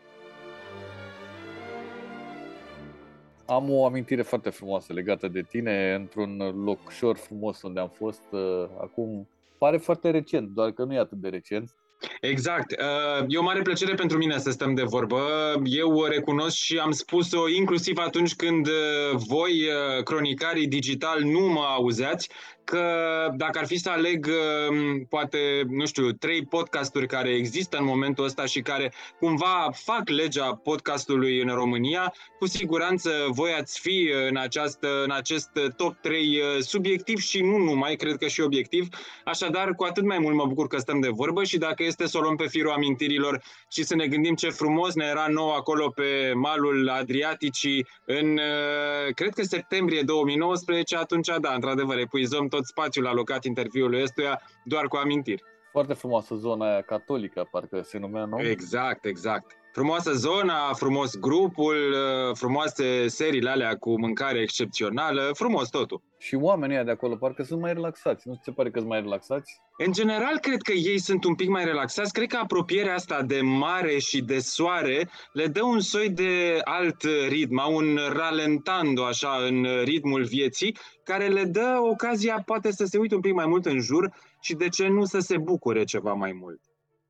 [3.47, 8.65] Am o amintire foarte frumoasă legată de tine într-un locșor frumos unde am fost uh,
[8.81, 11.75] acum, pare foarte recent, doar că nu e atât de recent.
[12.21, 12.71] Exact.
[12.71, 15.21] Uh, E o mare plăcere pentru mine să stăm de vorbă.
[15.65, 21.41] Eu o recunosc și am spus-o inclusiv atunci când uh, voi, uh, cronicarii digital, nu
[21.41, 22.29] mă auzeați,
[22.71, 27.85] că dacă ar fi să aleg, um, poate, nu știu, trei podcasturi care există în
[27.85, 34.11] momentul ăsta și care cumva fac legea podcastului în România, cu siguranță voi ați fi
[34.29, 38.89] în, această, în acest top 3 uh, subiectiv și nu numai, cred că și obiectiv.
[39.25, 42.19] Așadar, cu atât mai mult mă bucur că stăm de vorbă și dacă este să
[42.19, 45.89] o luăm pe firul amintirilor și să ne gândim ce frumos ne era nou acolo
[45.89, 53.07] pe malul Adriaticii în, uh, cred că septembrie 2019, atunci da, într-adevăr, epuizăm tot spațiul
[53.07, 55.43] alocat interviului ăstuia doar cu amintiri.
[55.71, 58.41] Foarte frumoasă zona aia catolică, parcă se numea, nu?
[58.41, 59.60] Exact, exact.
[59.73, 66.03] Frumoasă zona, frumos grupul, uh, frumoase seriile alea cu mâncare excepțională, frumos totul.
[66.19, 68.29] Și oamenii de acolo parcă sunt mai relaxați.
[68.29, 69.61] Nu ți se pare că sunt mai relaxați?
[69.87, 72.13] În general, cred că ei sunt un pic mai relaxați.
[72.13, 77.03] Cred că apropierea asta de mare și de soare le dă un soi de alt
[77.29, 83.15] ritm, un ralentando așa în ritmul vieții, care le dă ocazia poate să se uite
[83.15, 86.33] un pic mai mult în jur și de ce nu să se bucure ceva mai
[86.33, 86.61] mult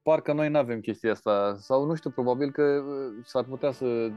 [0.02, 4.10] parcă noi nu avem chestia asta, sau nu știu, probabil că uh, s-ar putea să,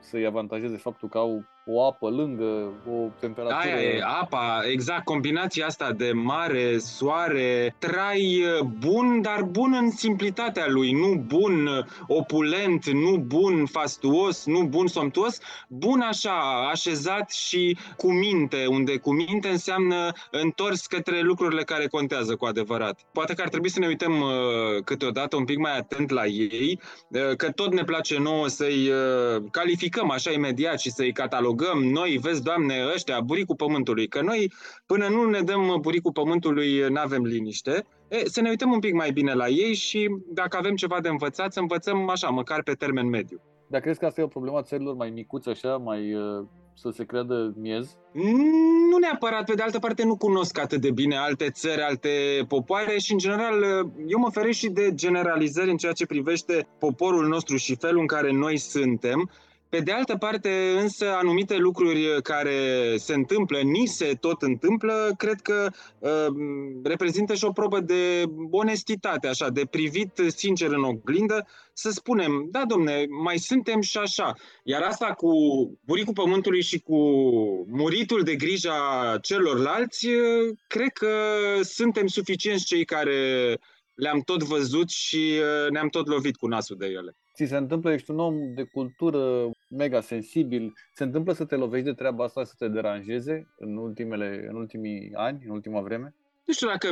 [0.00, 3.58] să-i avantajeze faptul că au o apă lângă, o temperatură...
[3.60, 9.90] Aia e, apa, exact, combinația asta de mare, soare, trai uh, bun, dar bun în
[9.90, 17.30] simplitatea lui, nu bun uh, opulent, nu bun fastuos, nu bun somtuos, bun așa, așezat
[17.30, 23.00] și cu minte, unde cu minte înseamnă întors către lucrurile care contează cu adevărat.
[23.12, 24.28] Poate că ar trebui să ne uităm uh,
[25.10, 29.42] câteodată un pic mai atent la ei, uh, că tot ne place nouă să-i uh,
[29.50, 34.52] calificăm așa imediat și să-i catalogăm rugăm noi, vezi, Doamne, ăștia, buricul pământului, că noi,
[34.86, 37.86] până nu ne dăm buricul pământului, nu avem liniște.
[38.08, 41.08] E, să ne uităm un pic mai bine la ei și dacă avem ceva de
[41.08, 43.40] învățat, să învățăm așa, măcar pe termen mediu.
[43.66, 46.46] Dar crezi că asta e o problemă a țărilor mai micuți, așa, mai uh,
[46.80, 47.96] să se creadă miez?
[48.90, 52.10] Nu neapărat, pe de altă parte nu cunosc atât de bine alte țări, alte
[52.48, 53.62] popoare și în general
[54.06, 58.06] eu mă feresc și de generalizări în ceea ce privește poporul nostru și felul în
[58.06, 59.30] care noi suntem
[59.70, 65.40] pe de altă parte, însă, anumite lucruri care se întâmplă, ni se tot întâmplă, cred
[65.40, 66.26] că uh,
[66.82, 72.64] reprezintă și o probă de onestitate, așa, de privit sincer în oglindă, să spunem, da,
[72.68, 74.34] domne, mai suntem și așa.
[74.64, 75.30] Iar asta cu
[75.84, 76.98] buricul pământului și cu
[77.68, 81.12] muritul de grija celorlalți, uh, cred că
[81.62, 83.58] suntem suficienți cei care
[83.94, 87.92] le-am tot văzut și uh, ne-am tot lovit cu nasul de ele ți se întâmplă,
[87.92, 92.44] ești un om de cultură mega sensibil, se întâmplă să te lovești de treaba asta,
[92.44, 96.14] să te deranjeze în, ultimele, în ultimii ani, în ultima vreme?
[96.44, 96.88] Nu știu dacă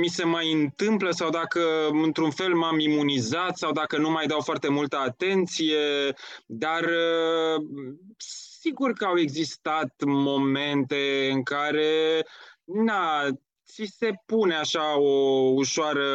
[0.00, 1.60] mi se mai întâmplă sau dacă
[2.02, 6.14] într-un fel m-am imunizat sau dacă nu mai dau foarte multă atenție,
[6.46, 7.66] dar uh,
[8.60, 12.24] sigur că au existat momente în care
[12.64, 13.26] na,
[13.66, 16.06] ți se pune așa o ușoară,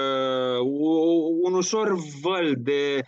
[0.60, 0.99] o,
[1.41, 3.03] un ușor văl de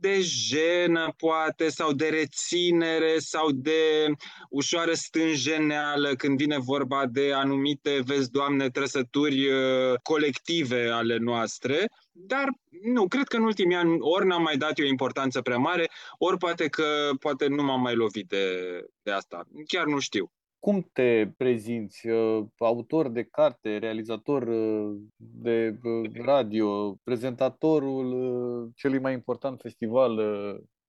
[0.00, 4.06] de jenă, poate, sau de reținere, sau de
[4.50, 11.90] ușoară stânjeneală când vine vorba de anumite, vezi, Doamne, trăsături uh, colective ale noastre.
[12.12, 12.44] Dar
[12.82, 16.38] nu, cred că în ultimii ani ori n-am mai dat eu importanță prea mare, ori
[16.38, 18.60] poate că poate nu m-am mai lovit de,
[19.02, 19.44] de asta.
[19.66, 20.30] Chiar nu știu.
[20.66, 22.08] Cum te prezinți?
[22.08, 30.20] Uh, autor de carte, realizator uh, de uh, radio, prezentatorul celui mai important festival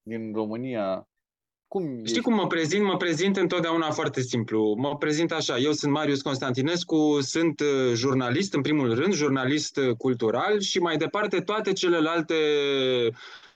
[0.02, 1.08] din România?
[1.68, 2.20] Cum Știi ești?
[2.20, 2.84] cum mă prezint?
[2.84, 4.74] Mă prezint întotdeauna foarte simplu.
[4.78, 5.58] Mă prezint așa.
[5.58, 7.62] Eu sunt Marius Constantinescu, sunt
[7.94, 12.34] jurnalist, în primul rând, jurnalist cultural și mai departe toate celelalte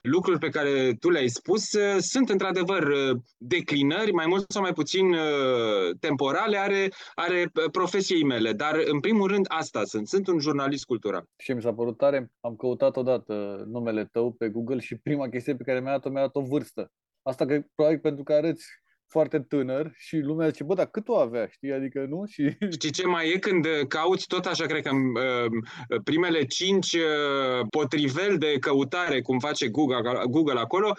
[0.03, 4.73] lucruri pe care tu le-ai spus uh, sunt într-adevăr uh, declinări, mai mult sau mai
[4.73, 8.53] puțin uh, temporale, are, are profesiei mele.
[8.53, 10.09] Dar, în primul rând, asta sunt.
[10.09, 11.25] Sunt un jurnalist cultural.
[11.37, 15.57] Și mi s-a părut tare, am căutat odată numele tău pe Google și prima chestie
[15.57, 16.91] pe care mi-a dat-o, mi-a dat o vârstă.
[17.23, 18.65] Asta că probabil pentru că arăți
[19.13, 21.73] foarte tânăr și lumea zice, bă, dar cât o avea, știi?
[21.73, 22.25] Adică nu?
[22.27, 22.57] Și...
[22.77, 27.67] Știi ce mai e când uh, cauți tot așa, cred că uh, primele cinci uh,
[27.71, 30.95] potriveli de căutare, cum face Google, Google acolo,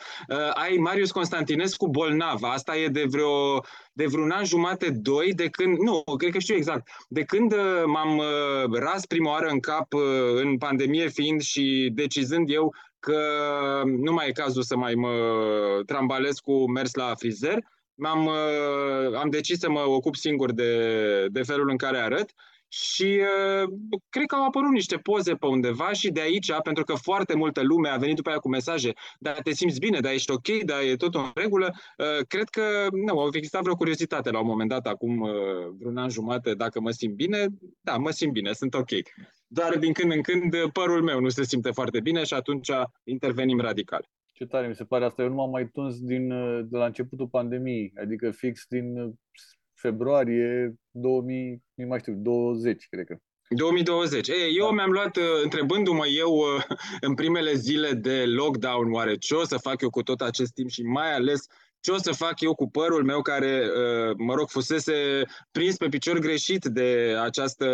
[0.54, 2.44] ai Marius Constantinescu bolnav.
[2.44, 3.60] Asta e de vreo
[3.94, 7.54] de vreun an jumate, doi, de când, nu, cred că știu exact, de când
[7.86, 8.22] m-am
[8.72, 9.94] ras prima oară în cap
[10.36, 13.20] în pandemie fiind și decizând eu că
[13.86, 15.12] nu mai e cazul să mai mă
[15.86, 17.58] trambalez cu mers la frizer,
[18.04, 22.34] am, uh, am decis să mă ocup singur de, de felul în care arăt
[22.74, 23.70] și uh,
[24.10, 27.62] cred că au apărut niște poze pe undeva și de aici, pentru că foarte multă
[27.62, 30.82] lume a venit după aia cu mesaje, dar te simți bine, dar ești ok, dar
[30.82, 34.70] e tot în regulă, uh, cred că nu, au existat vreo curiozitate la un moment
[34.70, 35.30] dat, acum uh,
[35.78, 37.48] vreun an jumate, dacă mă simt bine,
[37.82, 38.90] da, mă simt bine, sunt ok.
[39.48, 42.70] Doar din când în când părul meu nu se simte foarte bine și atunci
[43.04, 44.10] intervenim radical.
[44.32, 45.22] Ce tare mi se pare asta.
[45.22, 46.28] Eu nu m-am mai tuns din,
[46.70, 49.14] de la începutul pandemiei, adică fix din
[49.74, 53.18] februarie 2000, nu mai știu, 20, cred că.
[53.50, 54.28] 2020.
[54.28, 54.72] Ei, eu da.
[54.72, 56.64] mi-am luat, uh, întrebându-mă eu uh,
[57.08, 60.70] în primele zile de lockdown, oare ce o să fac eu cu tot acest timp
[60.70, 61.46] și mai ales
[61.84, 64.94] ce o să fac eu cu părul meu care, uh, mă rog, fusese
[65.52, 67.66] prins pe picior greșit de această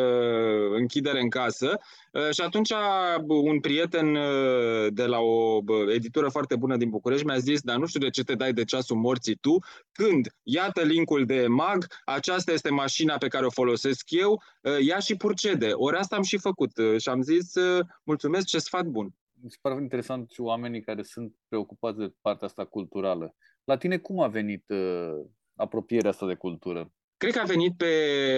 [0.74, 1.80] închidere în casă.
[2.12, 2.74] Uh, și atunci
[3.28, 5.62] un prieten uh, de la o
[5.94, 8.64] editură foarte bună din București mi-a zis, dar nu știu de ce te dai de
[8.64, 9.58] ceasul morții tu,
[9.92, 14.42] când iată linkul de mag, aceasta este mașina pe care o folosesc eu,
[14.80, 15.70] ia și purcede.
[15.74, 17.54] Ori asta am și făcut și am zis,
[18.04, 19.14] mulțumesc, ce sfat bun.
[19.42, 23.36] Mi se pare interesant și oamenii care sunt preocupați de partea asta culturală.
[23.70, 26.92] La tine cum a venit uh, apropierea asta de cultură?
[27.20, 27.94] Cred că a venit pe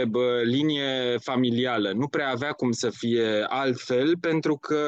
[0.10, 1.92] bă, linie familială.
[1.92, 4.80] Nu prea avea cum să fie altfel, pentru că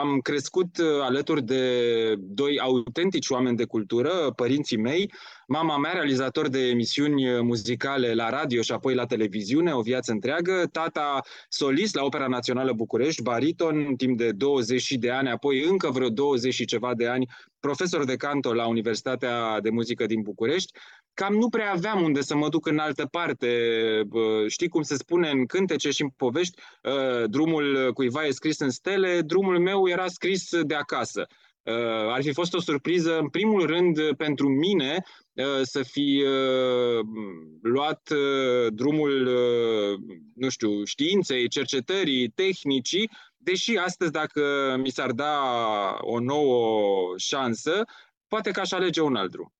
[0.00, 5.10] am crescut uh, alături de doi autentici oameni de cultură, părinții mei,
[5.48, 10.68] Mama mea, realizator de emisiuni muzicale la radio și apoi la televiziune, o viață întreagă.
[10.72, 16.08] Tata solist la Opera Națională București, bariton, timp de 20 de ani, apoi încă vreo
[16.08, 17.28] 20 și ceva de ani,
[17.60, 20.72] profesor de canto la Universitatea de Muzică din București.
[21.16, 23.48] Cam nu prea aveam unde să mă duc în altă parte.
[24.46, 28.70] Știi cum se spune în cântece și în povești, ă, drumul cuiva e scris în
[28.70, 31.26] stele, drumul meu era scris de acasă.
[31.66, 35.02] Uh, ar fi fost o surpriză, în primul rând, pentru mine,
[35.32, 37.06] uh, să fi uh,
[37.62, 38.12] luat
[38.68, 39.28] drumul,
[40.34, 45.40] nu știu, științei, cercetării, tehnicii, deși astăzi, dacă mi s-ar da
[46.00, 46.58] o nouă
[47.16, 47.84] șansă,
[48.28, 49.55] poate că aș alege un alt drum.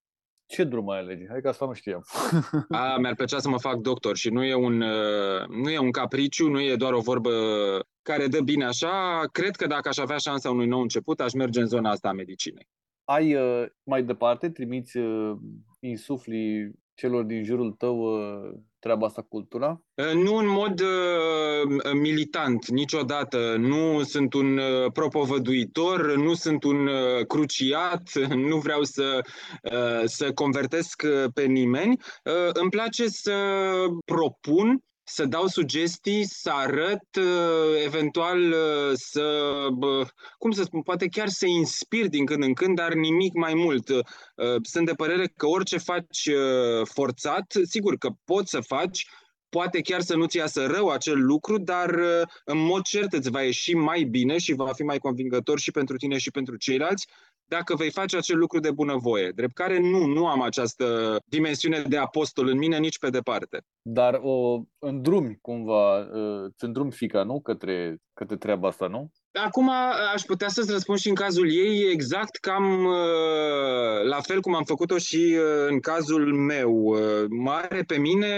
[0.47, 1.26] Ce drum ai alege?
[1.28, 2.05] Hai că asta nu știam.
[2.68, 4.76] A, mi-ar plăcea să mă fac doctor și nu e, un,
[5.62, 7.30] nu e un capriciu, nu e doar o vorbă
[8.03, 9.24] care dă bine așa.
[9.32, 12.12] Cred că dacă aș avea șansa unui nou început, aș merge în zona asta a
[12.12, 12.68] medicinei.
[13.05, 15.36] Ai uh, mai departe, trimiți, uh,
[15.80, 18.55] insufli celor din jurul tău uh,
[18.87, 19.80] treaba asta cultura?
[20.14, 23.57] Nu în mod uh, militant, niciodată.
[23.59, 28.11] Nu sunt un uh, propovăduitor, nu sunt un uh, cruciat,
[28.51, 29.20] nu vreau să,
[29.62, 31.03] uh, să convertesc
[31.34, 31.97] pe nimeni.
[32.24, 33.34] Uh, îmi place să
[34.05, 39.51] propun să dau sugestii, să arăt, uh, eventual uh, să,
[40.39, 43.89] cum să spun, poate chiar să inspir din când în când, dar nimic mai mult.
[43.89, 44.05] Uh,
[44.63, 46.29] sunt de părere că orice faci
[46.85, 49.09] forțat, sigur că poți să faci,
[49.49, 51.95] poate chiar să nu-ți iasă rău acel lucru, dar
[52.45, 55.97] în mod cert îți va ieși mai bine și va fi mai convingător și pentru
[55.97, 57.07] tine și pentru ceilalți
[57.49, 59.30] dacă vei face acel lucru de bunăvoie.
[59.30, 63.61] Drept care nu, nu am această dimensiune de apostol în mine nici pe departe.
[63.82, 65.99] Dar o îndrumi cumva,
[66.44, 67.40] îți îndrumi fica, nu?
[67.40, 69.12] Către, către treaba asta, nu?
[69.45, 69.71] Acum
[70.14, 72.87] aș putea să-ți răspund și în cazul ei exact cam
[74.09, 75.37] la fel cum am făcut-o și
[75.69, 76.97] în cazul meu.
[77.29, 78.31] Mă are pe mine,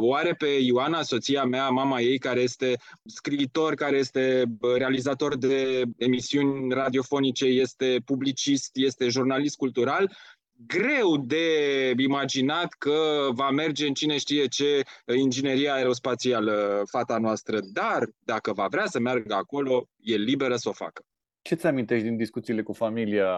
[0.00, 4.44] o are pe Ioana, soția mea, mama ei, care este scriitor, care este
[4.76, 10.16] realizator de emisiuni radiofonice, este publicist, este jurnalist cultural
[10.66, 14.82] greu de imaginat că va merge în cine știe ce
[15.16, 20.72] ingineria aerospațială fata noastră, dar dacă va vrea să meargă acolo, e liberă să o
[20.72, 21.04] facă.
[21.42, 23.28] Ce ți amintești din discuțiile cu familia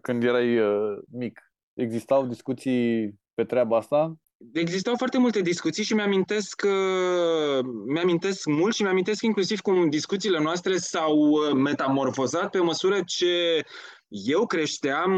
[0.00, 1.52] când erai uh, mic?
[1.74, 4.14] Existau discuții pe treaba asta?
[4.52, 10.76] Existau foarte multe discuții și mi-amintesc, uh, mi-amintesc mult și mi-amintesc inclusiv cum discuțiile noastre
[10.76, 13.62] s-au uh, metamorfozat pe măsură ce
[14.08, 15.12] eu creșteam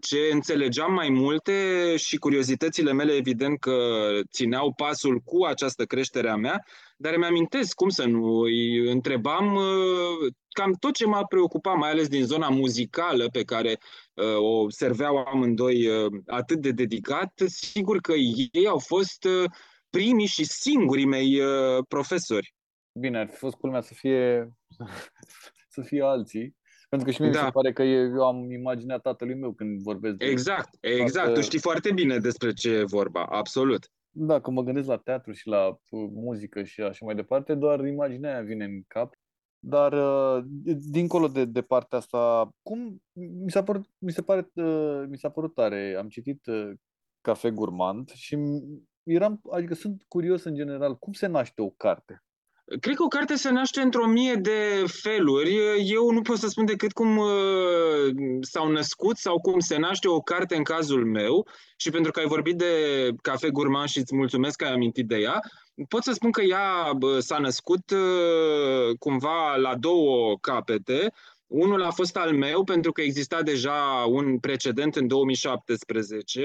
[0.00, 6.36] ce înțelegeam mai multe și curiozitățile mele evident că țineau pasul cu această creștere a
[6.36, 6.64] mea,
[6.96, 11.90] dar îmi amintesc cum să nu îi întrebam uh, cam tot ce m-a preocupat, mai
[11.90, 13.78] ales din zona muzicală pe care
[14.14, 17.32] uh, o serveau amândoi uh, atât de dedicat.
[17.46, 18.12] Sigur că
[18.52, 19.26] ei au fost
[19.90, 21.40] primii și singurii mei
[21.88, 22.54] profesori.
[22.98, 24.48] Bine, ar fi fost culmea să fie,
[25.74, 26.56] să fie alții.
[26.88, 27.38] Pentru că și mie da.
[27.38, 30.16] mi se pare că eu am imaginea tatălui meu când vorbesc.
[30.16, 31.24] De exact, exact.
[31.24, 31.32] Toată...
[31.32, 33.90] Tu știi foarte bine despre ce e vorba, absolut.
[34.10, 37.86] Da, când mă gândesc la teatru și la uh, muzică și așa mai departe, doar
[37.86, 39.14] imaginea aia vine în cap.
[39.68, 40.44] Dar, uh,
[40.90, 45.30] dincolo de, de partea asta, cum mi s-a părut, mi se pare, uh, mi s-a
[45.30, 45.96] părut tare.
[45.98, 46.44] Am citit
[47.20, 48.38] Cafe Gurmand și
[49.02, 52.25] eram, adică sunt curios în general, cum se naște o carte?
[52.80, 55.58] Cred că o carte se naște într-o mie de feluri.
[55.90, 60.20] Eu nu pot să spun decât cum uh, s-au născut sau cum se naște o
[60.20, 61.46] carte în cazul meu
[61.76, 62.66] și pentru că ai vorbit de
[63.22, 65.40] Cafe Gurman și îți mulțumesc că ai amintit de ea,
[65.88, 71.12] pot să spun că ea s-a născut uh, cumva la două capete.
[71.46, 76.42] Unul a fost al meu pentru că exista deja un precedent în 2017,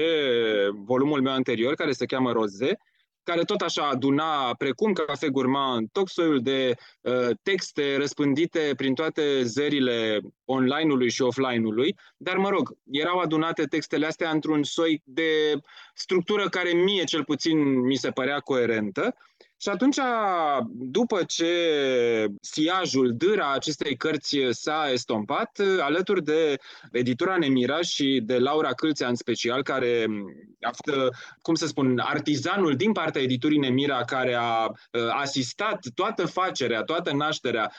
[0.84, 2.78] volumul meu anterior, care se cheamă Roze,
[3.22, 9.42] care tot așa aduna, precum Cafe Gourmand, tot soiul de uh, texte răspândite prin toate
[9.42, 15.54] zările online-ului și offline-ului, dar mă rog, erau adunate textele astea într-un soi de
[15.94, 19.14] structură care mie cel puțin mi se părea coerentă
[19.62, 19.96] și atunci,
[20.70, 21.52] după ce
[22.40, 26.56] siajul, dâra acestei cărți s-a estompat, alături de
[26.92, 30.06] editura Nemira și de Laura Câlțea în special, care
[30.60, 34.70] a fost, cum să spun, artizanul din partea editurii Nemira care a
[35.10, 37.72] asistat toată facerea, toată nașterea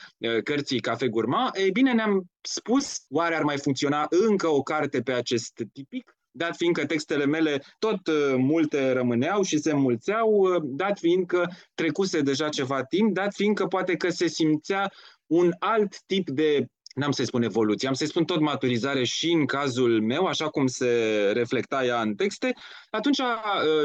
[0.44, 5.12] cărții Cafe Gurma, ei bine, ne-am spus, oare ar mai funcționa încă o carte pe
[5.12, 6.16] acest tipic?
[6.36, 12.20] Dat fiindcă textele mele tot uh, multe rămâneau și se mulțeau, uh, dat fiindcă trecuse
[12.20, 14.92] deja ceva timp, dat fiindcă poate că se simțea
[15.26, 19.46] un alt tip de n-am să-i spun evoluție, am să-i spun tot maturizare și în
[19.46, 22.54] cazul meu, așa cum se reflecta ea în texte,
[22.90, 23.26] atunci uh,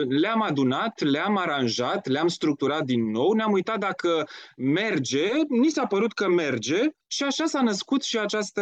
[0.07, 6.14] le-am adunat, le-am aranjat, le-am structurat din nou, ne-am uitat dacă merge, ni s-a părut
[6.14, 8.62] că merge și așa s-a născut și această,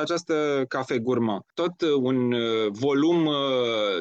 [0.00, 1.44] această cafe gurma.
[1.54, 3.34] Tot un uh, volum uh,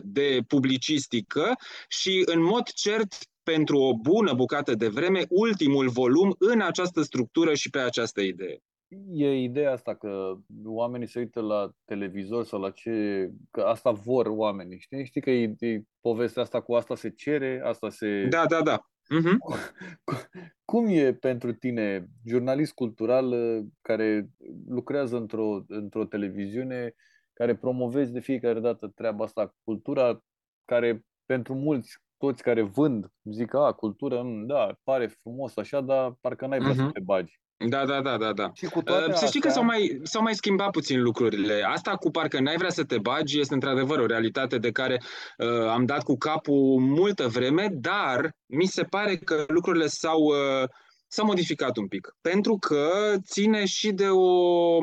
[0.01, 1.53] de publicistică
[1.87, 7.53] și în mod cert pentru o bună bucată de vreme, ultimul volum în această structură
[7.53, 8.61] și pe această idee
[9.11, 13.29] e ideea asta că oamenii se uită la televizor sau la ce...
[13.51, 15.05] că asta vor oamenii, știi?
[15.05, 18.27] Știi că e, e povestea asta cu asta se cere, asta se...
[18.29, 18.87] Da, da, da.
[19.03, 19.37] Uh-huh.
[20.65, 24.29] Cum e pentru tine, jurnalist cultural uh, care
[24.67, 26.95] lucrează într-o, într-o televiziune,
[27.33, 30.23] care promovezi de fiecare dată treaba asta, cultura
[30.65, 36.15] care pentru mulți, toți care vând, zic, a, cultură, mm, da, pare frumos așa, dar
[36.21, 36.85] parcă n-ai vrea uh-huh.
[36.85, 37.39] să te bagi.
[37.67, 38.51] Da, da, da, da, da.
[38.53, 39.41] Și cu toate uh, să știi astea...
[39.41, 41.63] că s-au mai, s-au mai schimbat puțin lucrurile.
[41.67, 45.01] Asta cu parcă n-ai vrea să te bagi este într-adevăr o realitate de care
[45.37, 50.69] uh, am dat cu capul multă vreme, dar mi se pare că lucrurile s-au, uh,
[51.07, 52.15] s-au modificat un pic.
[52.21, 54.77] Pentru că ține și de o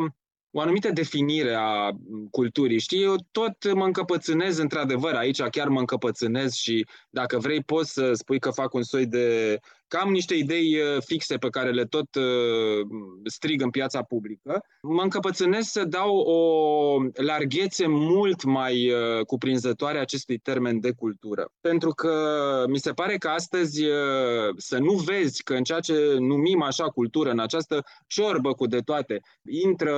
[0.52, 1.90] o anumită definire a
[2.30, 2.80] culturii.
[2.80, 8.12] Știi, eu tot mă încăpățânez într-adevăr, aici chiar mă încăpățânez și dacă vrei poți să
[8.12, 9.58] spui că fac un soi de
[9.90, 12.86] Cam niște idei uh, fixe pe care le tot uh,
[13.24, 14.64] strig în piața publică.
[14.82, 16.42] Mă încăpățânesc să dau o
[17.14, 21.52] larghețe mult mai uh, cuprinzătoare acestui termen de cultură.
[21.60, 22.14] Pentru că
[22.68, 23.84] mi se pare că astăzi
[24.56, 28.78] să nu vezi că în ceea ce numim așa cultură, în această ciorbă cu de
[28.78, 29.20] toate,
[29.64, 29.94] intră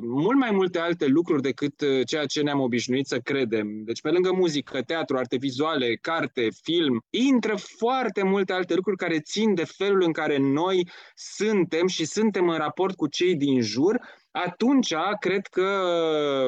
[0.00, 1.74] mult mai multe alte lucruri decât
[2.06, 3.82] ceea ce ne-am obișnuit să credem.
[3.84, 9.19] Deci pe lângă muzică, teatru, arte vizuale, carte, film, intră foarte multe alte lucruri care
[9.20, 14.00] țin de felul în care noi suntem și suntem în raport cu cei din jur,
[14.32, 15.68] atunci cred că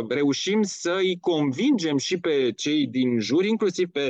[0.08, 4.08] reușim să îi convingem și pe cei din jur, inclusiv pe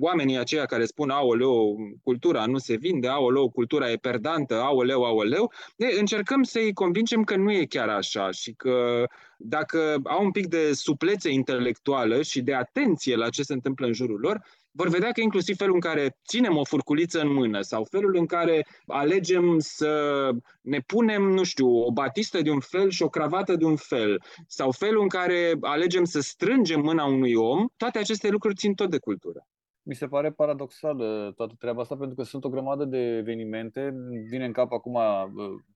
[0.00, 5.52] oamenii aceia care spun aoleu, cultura nu se vinde, aoleu, cultura e perdantă, aoleu, aoleu,
[5.76, 9.06] de, încercăm să îi convingem că nu e chiar așa și că
[9.36, 13.92] dacă au un pic de suplețe intelectuală și de atenție la ce se întâmplă în
[13.92, 17.84] jurul lor, vor vedea că inclusiv felul în care ținem o furculiță în mână sau
[17.84, 23.02] felul în care alegem să ne punem, nu știu, o batistă de un fel și
[23.02, 27.66] o cravată de un fel sau felul în care alegem să strângem mâna unui om,
[27.76, 29.46] toate aceste lucruri țin tot de cultură.
[29.84, 33.94] Mi se pare paradoxală toată treaba asta pentru că sunt o grămadă de evenimente.
[34.28, 35.02] Vine în cap acum uh,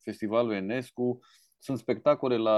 [0.03, 1.19] festivalul Enescu,
[1.67, 2.57] sunt spectacole la,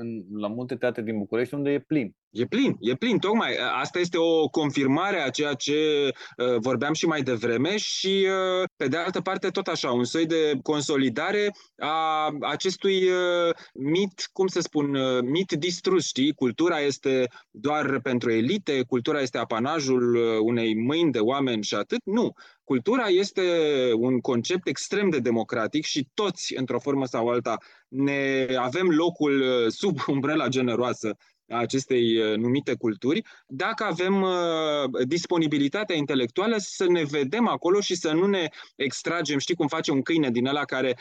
[0.00, 2.14] în, la multe teatre din București unde e plin.
[2.30, 3.50] E plin, e plin, tocmai.
[3.80, 8.88] Asta este o confirmare a ceea ce uh, vorbeam și mai devreme și, uh, pe
[8.88, 14.60] de altă parte, tot așa, un soi de consolidare a acestui uh, mit, cum să
[14.60, 16.32] spun, uh, mit distrus, știi?
[16.32, 22.00] Cultura este doar pentru elite, cultura este apanajul uh, unei mâini de oameni și atât.
[22.04, 22.32] Nu.
[22.64, 23.42] Cultura este
[23.96, 27.56] un concept extrem de democratic și toți, într-o formă sau alta,
[27.88, 31.08] ne avem locul uh, sub umbrela generoasă.
[31.08, 31.16] a
[31.50, 38.12] acestei uh, numite culturi, dacă avem uh, disponibilitatea intelectuală să ne vedem acolo și să
[38.12, 40.96] nu ne extragem, știi cum face un câine din ăla care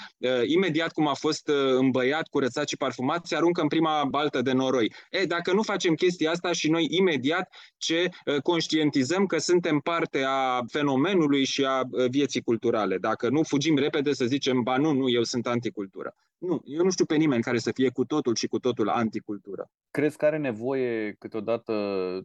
[0.45, 4.93] imediat cum a fost îmbăiat, curățat și parfumat, se aruncă în prima baltă de noroi.
[5.11, 8.09] E, dacă nu facem chestia asta și noi imediat ce
[8.43, 14.25] conștientizăm că suntem parte a fenomenului și a vieții culturale, dacă nu fugim repede să
[14.25, 16.15] zicem, ba nu, nu, eu sunt anticultură.
[16.39, 19.69] Nu, eu nu știu pe nimeni care să fie cu totul și cu totul anticultură.
[19.91, 21.73] Crezi că are nevoie câteodată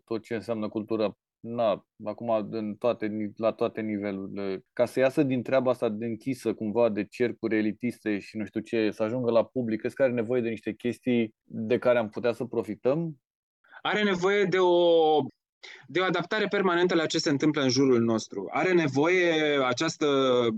[0.04, 5.42] tot ce înseamnă cultură na, acum în toate, la toate nivelurile, ca să iasă din
[5.42, 9.44] treaba asta de închisă cumva de cercuri elitiste și nu știu ce, să ajungă la
[9.44, 13.20] public, crezi că are nevoie de niște chestii de care am putea să profităm?
[13.82, 15.20] Are nevoie de o
[15.86, 18.48] de o adaptare permanentă la ce se întâmplă în jurul nostru.
[18.52, 19.32] Are nevoie
[19.66, 20.06] această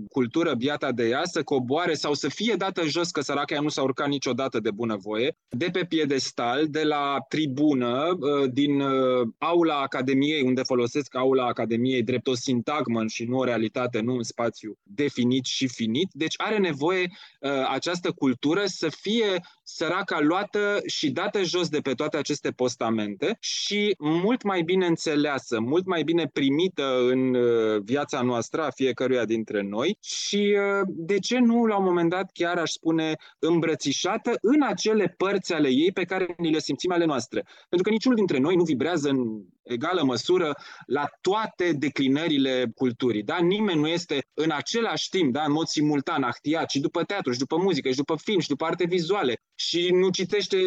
[0.09, 3.69] cultură biata de ea să coboare sau să fie dată jos, că săraca ea nu
[3.69, 9.79] s-a urcat niciodată de bunăvoie, de pe piedestal, de la tribună, uh, din uh, aula
[9.79, 14.77] Academiei, unde folosesc aula Academiei drept o sintagmă și nu o realitate, nu un spațiu
[14.83, 16.09] definit și finit.
[16.11, 21.93] Deci are nevoie uh, această cultură să fie săraca luată și dată jos de pe
[21.93, 28.21] toate aceste postamente și mult mai bine înțeleasă, mult mai bine primită în uh, viața
[28.21, 32.57] noastră a fiecăruia dintre noi și uh, de ce nu la un moment dat chiar
[32.57, 37.45] aș spune îmbrățișată în acele părți ale ei pe care ni le simțim ale noastre.
[37.69, 40.55] Pentru că niciunul dintre noi nu vibrează în egală măsură
[40.85, 43.23] la toate declinările culturii.
[43.23, 43.37] Da?
[43.37, 45.43] Nimeni nu este în același timp, da?
[45.43, 48.65] în mod simultan, ahtiat și după teatru, și după muzică, și după film, și după
[48.65, 50.57] arte vizuale, și nu citește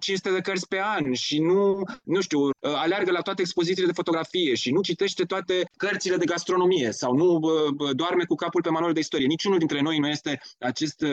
[0.00, 4.54] 500 de cărți pe an, și nu, nu știu, aleargă la toate expozițiile de fotografie,
[4.54, 7.40] și nu citește toate cărțile de gastronomie, sau nu
[7.92, 9.26] doarme cu capul pe manual de istorie.
[9.26, 11.04] Niciunul dintre noi nu este acest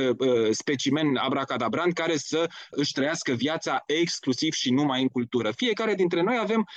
[0.51, 5.51] specimen abracadabrant care să își trăiască viața exclusiv și numai în cultură.
[5.55, 6.67] Fiecare dintre noi avem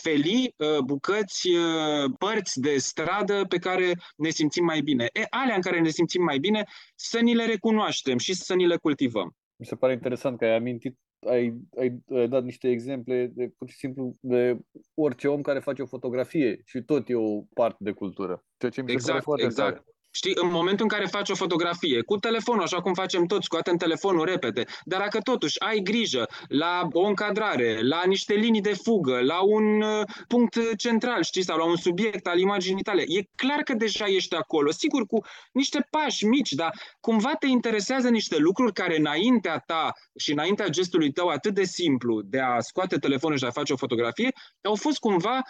[0.00, 5.08] felii, uh, bucăți, uh, părți de stradă pe care ne simțim mai bine.
[5.12, 8.66] E, alea în care ne simțim mai bine, să ni le recunoaștem și să ni
[8.66, 9.36] le cultivăm.
[9.56, 13.68] Mi se pare interesant că ai amintit ai, ai, ai dat niște exemple de pur
[13.68, 14.58] și simplu de
[14.94, 18.44] orice om care face o fotografie și tot e o parte de cultură.
[18.56, 19.76] Ceea ce mi se exact, pare foarte exact.
[19.76, 19.95] Tare.
[20.16, 23.76] Știi, în momentul în care faci o fotografie, cu telefonul, așa cum facem toți, scoatem
[23.76, 29.20] telefonul repede, dar dacă totuși ai grijă la o încadrare, la niște linii de fugă,
[29.20, 33.58] la un uh, punct central, știi, sau la un subiect al imaginii tale, e clar
[33.58, 38.72] că deja ești acolo, sigur cu niște pași mici, dar cumva te interesează niște lucruri
[38.72, 43.44] care înaintea ta și înaintea gestului tău atât de simplu de a scoate telefonul și
[43.44, 45.42] a face o fotografie, au fost cumva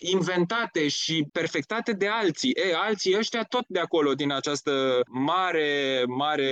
[0.00, 2.50] inventate și perfectate de alții.
[2.50, 6.50] E, alții ăștia tot de acolo, din această mare, mare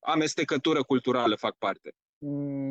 [0.00, 1.90] amestecătură culturală fac parte.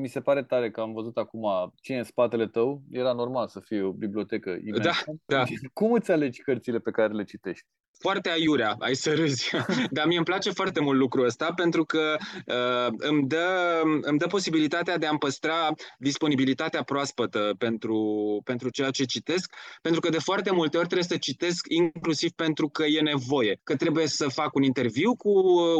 [0.01, 2.81] Mi se pare tare că am văzut acum ce e în spatele tău.
[2.91, 5.03] Era normal să fie o bibliotecă imensă.
[5.25, 5.43] Da, da.
[5.73, 7.65] Cum îți alegi cărțile pe care le citești?
[7.99, 9.51] Foarte aiurea, ai să râzi.
[9.97, 12.15] Dar mie îmi place foarte mult lucrul ăsta pentru că
[12.45, 18.01] uh, îmi, dă, îmi dă posibilitatea de a-mi păstra disponibilitatea proaspătă pentru,
[18.43, 22.69] pentru ceea ce citesc, pentru că de foarte multe ori trebuie să citesc inclusiv pentru
[22.69, 25.29] că e nevoie, că trebuie să fac un interviu cu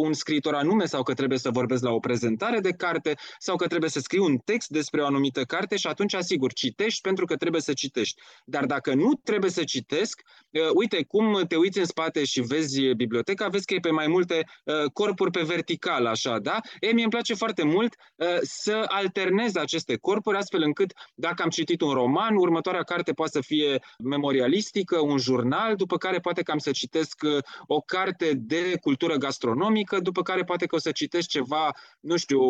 [0.01, 3.67] un scriitor anume sau că trebuie să vorbesc la o prezentare de carte sau că
[3.67, 7.35] trebuie să scriu un text despre o anumită carte și atunci, asigur, citești pentru că
[7.35, 8.21] trebuie să citești.
[8.45, 12.41] Dar dacă nu trebuie să citesc, uh, uite cum te uiți în spate spate și
[12.41, 16.59] vezi biblioteca, vezi că e pe mai multe uh, corpuri pe vertical, așa, da?
[16.79, 21.49] E, mie îmi place foarte mult uh, să alternez aceste corpuri, astfel încât, dacă am
[21.49, 26.51] citit un roman, următoarea carte poate să fie memorialistică, un jurnal, după care poate că
[26.51, 27.37] am să citesc uh,
[27.67, 32.41] o carte de cultură gastronomică, după care poate că o să citesc ceva, nu știu,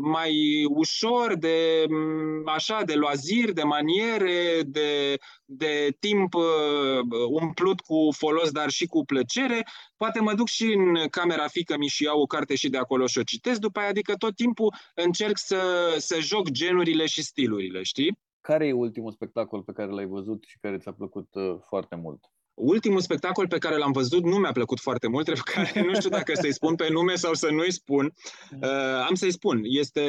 [0.00, 5.18] mai ușor, de mm, așa, de loazir, de maniere, de,
[5.56, 6.34] de timp
[7.28, 11.86] umplut cu folos, dar și cu plăcere, poate mă duc și în camera fică mi
[11.86, 14.74] și iau o carte și de acolo și o citesc după aia, adică tot timpul
[14.94, 18.18] încerc să, să joc genurile și stilurile, știi?
[18.40, 22.24] Care e ultimul spectacol pe care l-ai văzut și care ți-a plăcut uh, foarte mult?
[22.54, 26.10] Ultimul spectacol pe care l-am văzut nu mi-a plăcut foarte mult, pentru care nu știu
[26.10, 28.12] dacă să-i spun pe nume sau să nu-i spun.
[28.60, 28.68] Uh,
[29.08, 29.60] am să-i spun.
[29.62, 30.02] Este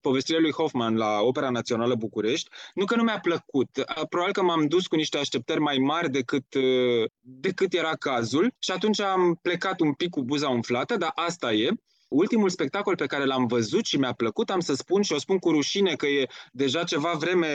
[0.00, 2.50] povestirea lui Hoffman la Opera Națională București.
[2.74, 6.10] Nu că nu mi-a plăcut, uh, probabil că m-am dus cu niște așteptări mai mari
[6.10, 11.12] decât, uh, decât era cazul și atunci am plecat un pic cu buza umflată, dar
[11.14, 11.70] asta e.
[12.08, 15.38] Ultimul spectacol pe care l-am văzut și mi-a plăcut, am să spun și o spun
[15.38, 17.46] cu rușine că e deja ceva vreme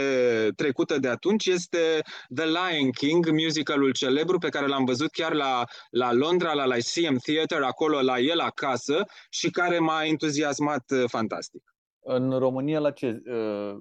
[0.55, 2.01] trecută de atunci, este
[2.35, 7.17] The Lion King, musicalul celebru pe care l-am văzut chiar la, la Londra, la Lyceum
[7.17, 11.61] Theatre, acolo la el acasă și care m-a entuziasmat uh, fantastic.
[12.05, 13.21] În România la ce,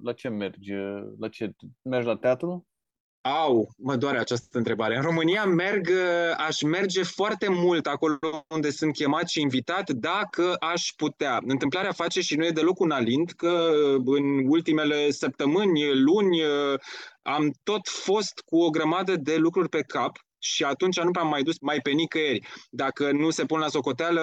[0.03, 0.71] la ce mergi?
[1.19, 1.51] La ce,
[1.81, 2.67] mergi la teatru?
[3.25, 4.95] Au, mă doare această întrebare.
[4.95, 5.89] În România merg,
[6.37, 8.17] aș merge foarte mult acolo
[8.49, 11.39] unde sunt chemat și invitat dacă aș putea.
[11.47, 13.71] Întâmplarea face și nu e deloc un alint că
[14.05, 16.41] în ultimele săptămâni, luni,
[17.21, 21.43] am tot fost cu o grămadă de lucruri pe cap și atunci nu am mai
[21.43, 22.47] dus mai pe nicăieri.
[22.69, 24.21] Dacă nu se pun la socoteală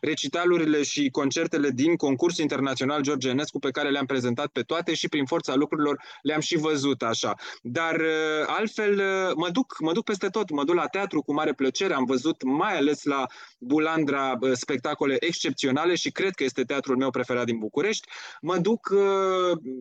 [0.00, 5.08] recitalurile și concertele din concursul internațional George Enescu pe care le-am prezentat pe toate și
[5.08, 7.34] prin forța lucrurilor le-am și văzut așa.
[7.62, 11.32] Dar uh, altfel uh, mă duc, mă duc peste tot, mă duc la teatru cu
[11.32, 13.26] mare plăcere, am văzut mai ales la
[13.58, 18.08] Bulandra uh, spectacole excepționale și cred că este teatrul meu preferat din București.
[18.40, 18.94] Mă duc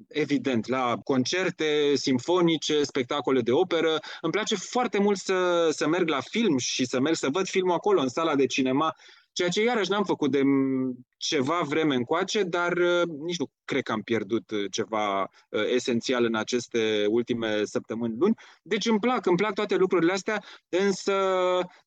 [0.07, 3.99] evident la concerte simfonice, spectacole de operă.
[4.22, 7.74] Îmi place foarte mult să să merg la film și să merg să văd filmul
[7.74, 8.95] acolo, în sala de cinema,
[9.34, 10.41] ceea ce iarăși n-am făcut de
[11.18, 16.24] ceva vreme încoace, dar uh, nici nu cred că am pierdut uh, ceva uh, esențial
[16.24, 18.36] în aceste ultime săptămâni, luni.
[18.62, 21.14] Deci îmi plac, îmi plac toate lucrurile astea, însă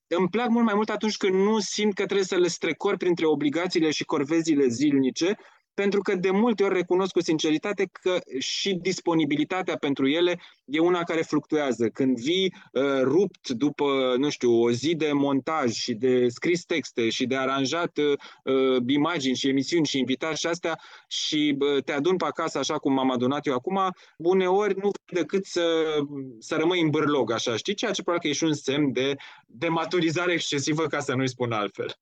[0.06, 3.26] îmi plac mult mai mult atunci când nu simt că trebuie să le strecor printre
[3.26, 5.36] obligațiile și corvezile zilnice,
[5.74, 11.02] pentru că de multe ori recunosc cu sinceritate că și disponibilitatea pentru ele e una
[11.02, 11.88] care fluctuează.
[11.88, 17.08] Când vii uh, rupt după, nu știu, o zi de montaj și de scris texte
[17.08, 22.16] și de aranjat uh, imagini și emisiuni și invitați și astea și uh, te adun
[22.16, 23.80] pe acasă așa cum m-am adunat eu acum,
[24.16, 25.98] uneori nu decât să,
[26.38, 27.74] să rămâi în bârlog, așa, știi?
[27.74, 29.14] Ceea ce probabil că e și un semn de,
[29.46, 31.96] de maturizare excesivă, ca să nu-i spun altfel.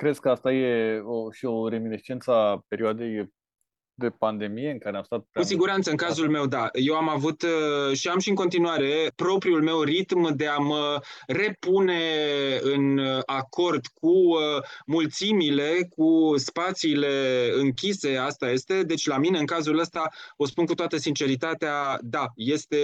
[0.00, 3.32] Crezi că asta e o, și o reminiscență a perioadei
[4.00, 5.24] de pandemie în care am stat...
[5.32, 6.68] Cu siguranță, în cazul meu, da.
[6.72, 11.00] Eu am avut uh, și am și în continuare propriul meu ritm de a mă
[11.26, 12.00] repune
[12.60, 17.08] în acord cu uh, mulțimile, cu spațiile
[17.54, 18.82] închise, asta este.
[18.82, 22.76] Deci la mine, în cazul ăsta, o spun cu toată sinceritatea, da, este,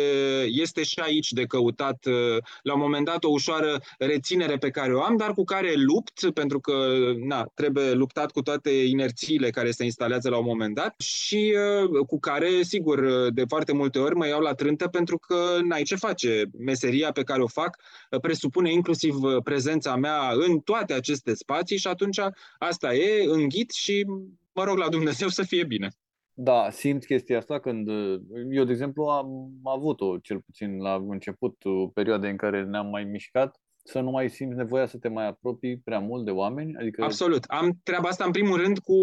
[0.46, 4.94] este și aici de căutat uh, la un moment dat o ușoară reținere pe care
[4.94, 6.86] o am, dar cu care lupt, pentru că
[7.18, 11.54] na, trebuie luptat cu toate inerțiile care se instalează la un moment dat și
[11.92, 15.58] uh, cu care, sigur, uh, de foarte multe ori mă iau la trântă pentru că
[15.62, 16.42] n-ai ce face.
[16.58, 17.76] Meseria pe care o fac
[18.10, 22.20] uh, presupune inclusiv prezența mea în toate aceste spații și atunci
[22.58, 24.06] asta e, înghit și
[24.52, 25.88] mă rog la Dumnezeu să fie bine.
[26.38, 27.88] Da, simt chestia asta când
[28.50, 29.28] eu, de exemplu, am
[29.64, 31.56] avut-o cel puțin la început,
[31.94, 35.78] perioade în care ne-am mai mișcat să nu mai simți nevoia să te mai apropii
[35.84, 36.76] prea mult de oameni?
[36.76, 37.04] Adică...
[37.04, 37.44] Absolut.
[37.44, 38.96] Am treaba asta în primul rând cu,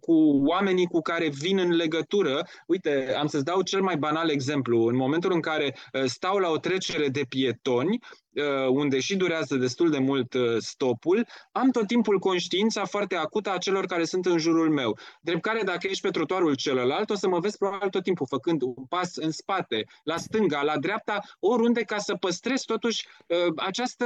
[0.00, 0.12] cu
[0.46, 2.46] oamenii cu care vin în legătură.
[2.66, 4.86] Uite, am să-ți dau cel mai banal exemplu.
[4.86, 8.27] În momentul în care uh, stau la o trecere de pietoni, Uh,
[8.68, 13.58] unde și durează destul de mult uh, stopul, am tot timpul conștiința foarte acută a
[13.58, 14.98] celor care sunt în jurul meu.
[15.20, 18.62] Drept care, dacă ești pe trotuarul celălalt, o să mă vezi probabil tot timpul făcând
[18.62, 24.04] un pas în spate, la stânga, la dreapta, oriunde, ca să păstrez totuși uh, această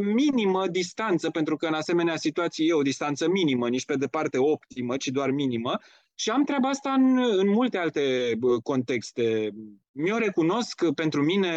[0.00, 4.96] minimă distanță, pentru că în asemenea situații e o distanță minimă, nici pe departe optimă,
[4.96, 5.78] ci doar minimă,
[6.22, 9.50] și am treaba asta în, în multe alte contexte.
[9.92, 11.54] Mi-o recunosc că pentru mine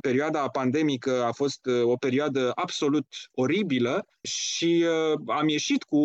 [0.00, 6.00] perioada pandemică a fost uh, o perioadă absolut oribilă și uh, am ieșit cu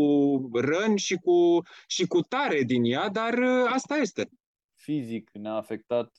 [0.54, 4.30] răni și cu, și cu tare din ea, dar uh, asta este.
[4.74, 6.16] Fizic ne-a afectat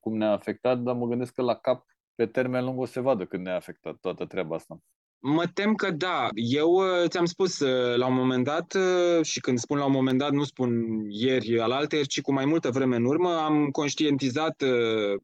[0.00, 3.00] cum ne-a afectat, dar mă gândesc că la cap pe termen lung o să se
[3.00, 4.78] vadă când ne-a afectat toată treaba asta.
[5.24, 6.28] Mă tem că da.
[6.34, 9.92] Eu uh, ți-am spus uh, la un moment dat, uh, și când spun la un
[9.92, 10.70] moment dat, nu spun
[11.08, 14.62] ieri alaltă, ci cu mai multă vreme în urmă, am conștientizat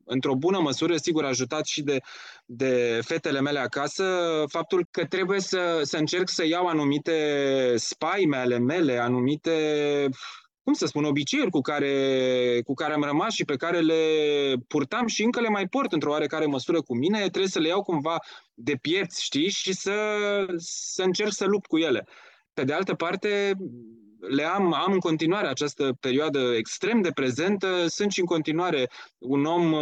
[0.04, 1.98] într-o bună măsură, sigur ajutat și de,
[2.46, 4.04] de fetele mele acasă,
[4.48, 10.08] faptul că trebuie să, să încerc să iau anumite spaime ale mele, anumite
[10.68, 14.02] cum să spun, obiceiuri cu care, cu care am rămas și pe care le
[14.66, 17.82] purtam și încă le mai port într-o oarecare măsură cu mine, trebuie să le iau
[17.82, 18.16] cumva
[18.54, 19.96] de pieți, știi, și să,
[20.56, 22.06] să încerc să lupt cu ele.
[22.52, 23.52] Pe de altă parte,
[24.20, 29.44] le am, am în continuare această perioadă extrem de prezentă, sunt și în continuare un
[29.44, 29.80] om uh,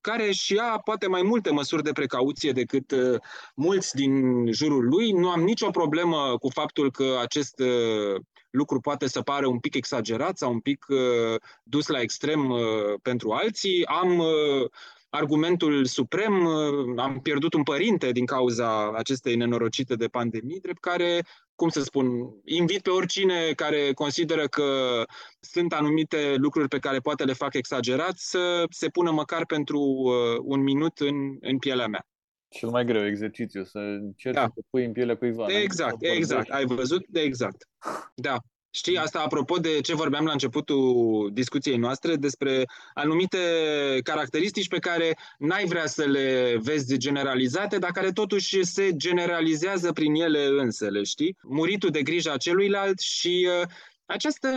[0.00, 3.20] care și ia poate mai multe măsuri de precauție decât uh,
[3.54, 4.12] mulți din
[4.52, 5.12] jurul lui.
[5.12, 8.20] Nu am nicio problemă cu faptul că acest uh,
[8.52, 12.60] lucru poate să pară un pic exagerat sau un pic uh, dus la extrem uh,
[13.02, 13.86] pentru alții.
[13.86, 14.70] Am uh,
[15.10, 21.24] argumentul suprem, uh, am pierdut un părinte din cauza acestei nenorocite de pandemii, drept care,
[21.54, 22.06] cum să spun,
[22.44, 25.02] invit pe oricine care consideră că
[25.40, 30.38] sunt anumite lucruri pe care poate le fac exagerat să se pună măcar pentru uh,
[30.42, 32.06] un minut în, în pielea mea.
[32.52, 34.50] Cel mai greu exercițiu, să încerci da.
[34.54, 35.46] să pui în pielea cuiva.
[35.48, 36.50] Exact, exact.
[36.50, 37.06] Ai văzut?
[37.08, 37.68] De exact.
[38.14, 38.36] Da.
[38.74, 43.38] Știi, asta apropo de ce vorbeam la începutul discuției noastre despre anumite
[44.02, 50.14] caracteristici pe care n-ai vrea să le vezi generalizate, dar care totuși se generalizează prin
[50.14, 51.36] ele însele, știi?
[51.42, 53.68] Muritul de grija celuilalt și uh,
[54.06, 54.48] această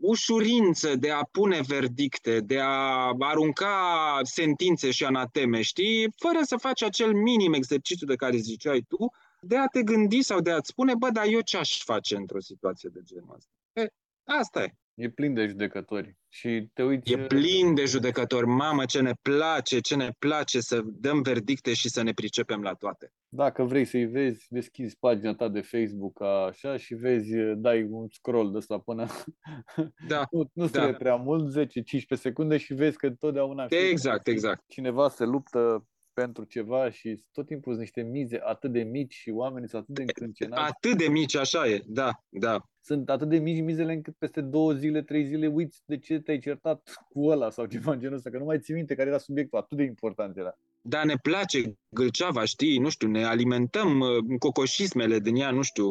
[0.00, 6.12] ușurință de a pune verdicte, de a arunca sentințe și anateme, știi?
[6.16, 10.40] Fără să faci acel minim exercițiu de care ziceai tu, de a te gândi sau
[10.40, 13.50] de a-ți spune, bă, dar eu ce aș face într-o situație de genul ăsta?
[13.72, 13.86] E,
[14.24, 14.74] asta e.
[14.94, 17.12] E plin de judecători și te uiți...
[17.12, 18.46] E plin de judecători.
[18.46, 22.74] Mamă, ce ne place, ce ne place să dăm verdicte și să ne pricepem la
[22.74, 23.12] toate.
[23.32, 28.50] Dacă vrei să-i vezi, deschizi pagina ta de Facebook așa și vezi, dai un scroll
[28.50, 29.06] de ăsta până...
[30.08, 30.92] Da, nu, nu da.
[30.92, 31.66] prea mult, 10-15
[32.08, 33.66] secunde și vezi că totdeauna...
[33.68, 34.64] Exact, exact.
[34.68, 39.30] Cineva se luptă pentru ceva și tot timpul sunt niște mize atât de mici și
[39.30, 40.72] oamenii sunt atât de încrâncenați.
[40.72, 42.68] Atât de mici, așa e, da, da.
[42.80, 46.38] Sunt atât de mici mizele încât peste două zile, trei zile uiți de ce te-ai
[46.38, 49.18] certat cu ăla sau ceva în genul ăsta, că nu mai ții minte care era
[49.18, 50.58] subiectul, atât de important era.
[50.82, 55.86] Da, ne place gâlceava, știi, nu știu, ne alimentăm uh, cocoșismele din ea, nu știu,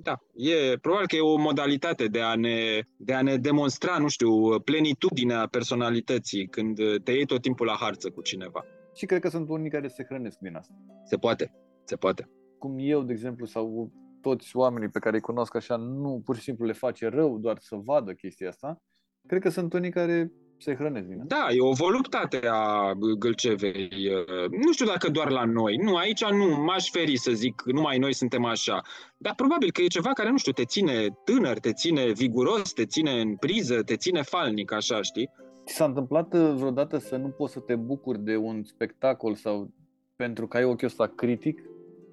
[0.00, 4.08] da, e, probabil că e o modalitate de a, ne, de a ne demonstra, nu
[4.08, 8.64] știu, plenitudinea personalității când te iei tot timpul la harță cu cineva.
[8.94, 10.74] Și cred că sunt unii care se hrănesc din asta.
[11.04, 11.52] Se poate,
[11.84, 12.28] se poate.
[12.58, 16.42] Cum eu, de exemplu, sau toți oamenii pe care îi cunosc așa, nu pur și
[16.42, 18.82] simplu le face rău doar să vadă chestia asta,
[19.26, 21.36] cred că sunt unii care se hrănesc din asta.
[21.36, 23.90] Da, e o voluptate a Gâlcevei.
[24.50, 25.76] Nu știu dacă doar la noi.
[25.76, 28.82] Nu, aici nu, m-aș feri să zic, numai noi suntem așa.
[29.16, 32.86] Dar probabil că e ceva care, nu știu, te ține tânăr, te ține viguros, te
[32.86, 35.30] ține în priză, te ține falnic, așa, știi?
[35.66, 39.70] Ți s-a întâmplat uh, vreodată să nu poți să te bucuri de un spectacol sau
[40.16, 41.62] pentru că ai ochiul ăsta critic?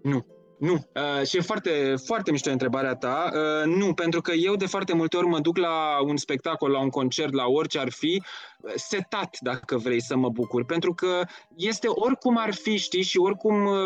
[0.04, 0.26] Nu.
[0.66, 0.74] Nu.
[0.74, 3.32] Uh, și e foarte, foarte mișto întrebarea ta.
[3.34, 6.80] Uh, nu, pentru că eu de foarte multe ori mă duc la un spectacol, la
[6.80, 8.24] un concert, la orice ar fi,
[8.60, 10.66] uh, setat, dacă vrei să mă bucur.
[10.66, 11.22] Pentru că
[11.56, 13.78] este oricum ar fi, știi, și oricum uh,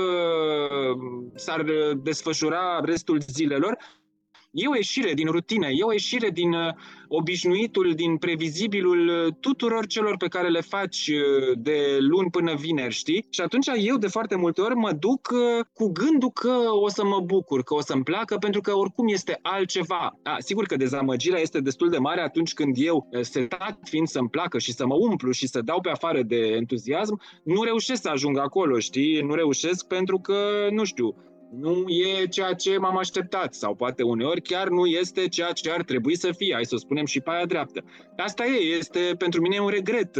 [1.35, 1.65] s-ar
[1.95, 3.77] desfășura restul zilelor,
[4.51, 6.73] E o ieșire din rutină, e o ieșire din uh,
[7.07, 12.93] obișnuitul, din previzibilul uh, tuturor celor pe care le faci uh, de luni până vineri,
[12.93, 13.25] știi?
[13.29, 15.27] Și atunci eu de foarte multe ori mă duc
[15.73, 19.39] cu gândul că o să mă bucur, că o să-mi placă, pentru că oricum este
[19.41, 20.19] altceva.
[20.23, 24.59] A, sigur că dezamăgirea este destul de mare atunci când eu, setat fiind să-mi placă
[24.59, 28.37] și să mă umplu și să dau pe afară de entuziasm, nu reușesc să ajung
[28.37, 29.21] acolo, știi?
[29.21, 31.15] Nu reușesc pentru că, nu știu,
[31.51, 35.83] nu e ceea ce m-am așteptat sau poate uneori chiar nu este ceea ce ar
[35.83, 37.83] trebui să fie, hai să o spunem și pe aia dreaptă.
[38.17, 40.17] Asta e, este pentru mine un regret.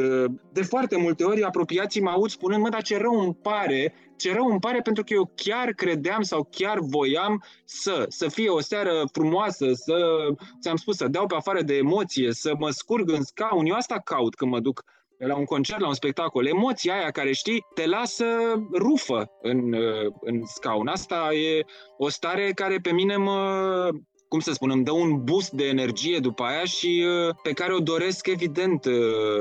[0.52, 4.34] De foarte multe ori apropiații mă aud spunând, mă, dar ce rău îmi pare, ce
[4.34, 8.60] rău îmi pare pentru că eu chiar credeam sau chiar voiam să, să fie o
[8.60, 10.28] seară frumoasă, să,
[10.62, 13.66] ți-am spus, să dau pe afară de emoție, să mă scurg în scaun.
[13.66, 14.84] Eu asta caut când mă duc
[15.28, 18.26] la un concert, la un spectacol, emoția aia care, știi, te lasă
[18.74, 19.74] rufă în,
[20.20, 20.88] în scaun.
[20.88, 21.66] Asta e
[21.98, 23.90] o stare care pe mine mă,
[24.28, 27.06] cum să spun, îmi dă un boost de energie după aia și
[27.44, 28.86] pe care o doresc, evident,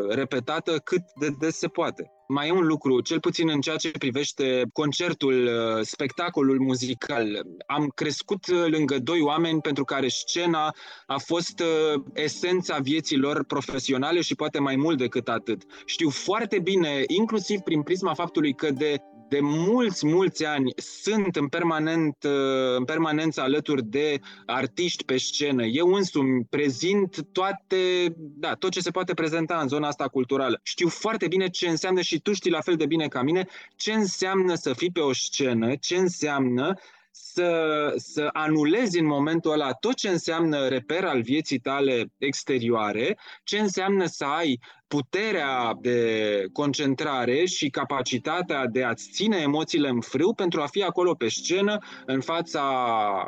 [0.08, 3.90] repetată cât de des se poate mai e un lucru, cel puțin în ceea ce
[3.90, 7.46] privește concertul, uh, spectacolul muzical.
[7.66, 10.74] Am crescut uh, lângă doi oameni pentru care scena
[11.06, 15.62] a fost uh, esența vieții lor profesionale și poate mai mult decât atât.
[15.84, 18.96] Știu foarte bine, inclusiv prin prisma faptului că de
[19.28, 25.64] de mulți, mulți ani sunt în, permanent, uh, în permanență alături de artiști pe scenă.
[25.64, 30.60] Eu însumi prezint toate, da, tot ce se poate prezenta în zona asta culturală.
[30.62, 33.92] Știu foarte bine ce înseamnă și tu știi la fel de bine ca mine ce
[33.92, 36.74] înseamnă să fii pe o scenă, ce înseamnă
[37.20, 43.58] să, să anulezi în momentul ăla tot ce înseamnă reper al vieții tale exterioare, ce
[43.58, 50.60] înseamnă să ai puterea de concentrare și capacitatea de a-ți ține emoțiile în frâu pentru
[50.60, 52.62] a fi acolo pe scenă, în fața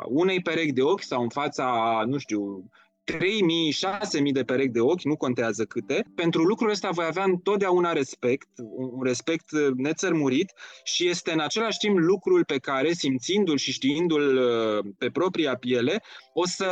[0.05, 2.69] unei perechi de ochi sau în fața, nu știu,
[3.11, 6.05] 3.000, 6.000 de perechi de ochi, nu contează câte.
[6.15, 10.53] Pentru lucrul ăsta voi avea întotdeauna respect, un respect uh, nețărmurit
[10.83, 16.03] și este în același timp lucrul pe care, simțindu-l și știindu-l uh, pe propria piele,
[16.33, 16.69] o, să,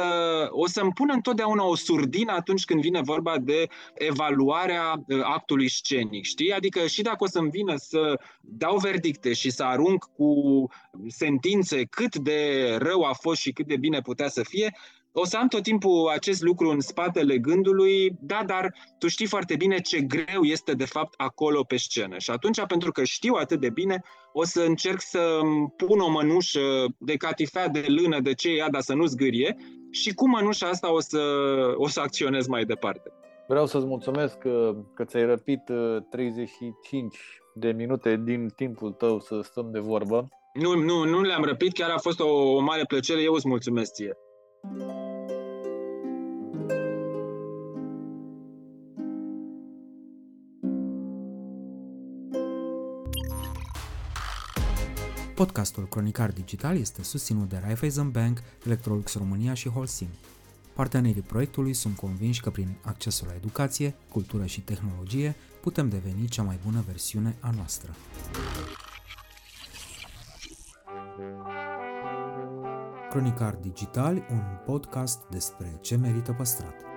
[0.49, 6.25] o să-mi pun întotdeauna o surdină atunci când vine vorba de evaluarea uh, actului scenic,
[6.25, 6.53] știi?
[6.53, 10.33] Adică și dacă o să-mi vină să dau verdicte și să arunc cu
[11.07, 14.71] sentințe cât de rău a fost și cât de bine putea să fie,
[15.21, 19.55] o să am tot timpul acest lucru în spatele gândului, da, dar tu știi foarte
[19.55, 22.17] bine ce greu este de fapt acolo pe scenă.
[22.17, 24.03] Și atunci, pentru că știu atât de bine,
[24.33, 25.39] o să încerc să
[25.77, 29.55] pun o mănușă de catifea, de lână, de ce ia, dar să nu zgârie
[29.91, 31.21] și cu mănușa asta o să,
[31.75, 33.11] o să acționez mai departe.
[33.47, 35.61] Vreau să-ți mulțumesc că, că ți-ai răpit
[36.09, 37.19] 35 uh,
[37.53, 40.27] de minute din timpul tău să stăm de vorbă.
[40.53, 43.93] Nu, nu, nu le-am răpit, chiar a fost o, o mare plăcere, eu îți mulțumesc
[43.93, 44.17] ție.
[55.39, 60.07] Podcastul Cronicar Digital este susținut de Raiffeisen Bank, Electrolux România și Holcim.
[60.73, 66.43] Partenerii proiectului sunt convinși că prin accesul la educație, cultură și tehnologie putem deveni cea
[66.43, 67.95] mai bună versiune a noastră.
[73.09, 76.88] Cronicar Digital, un podcast despre ce merită păstrat.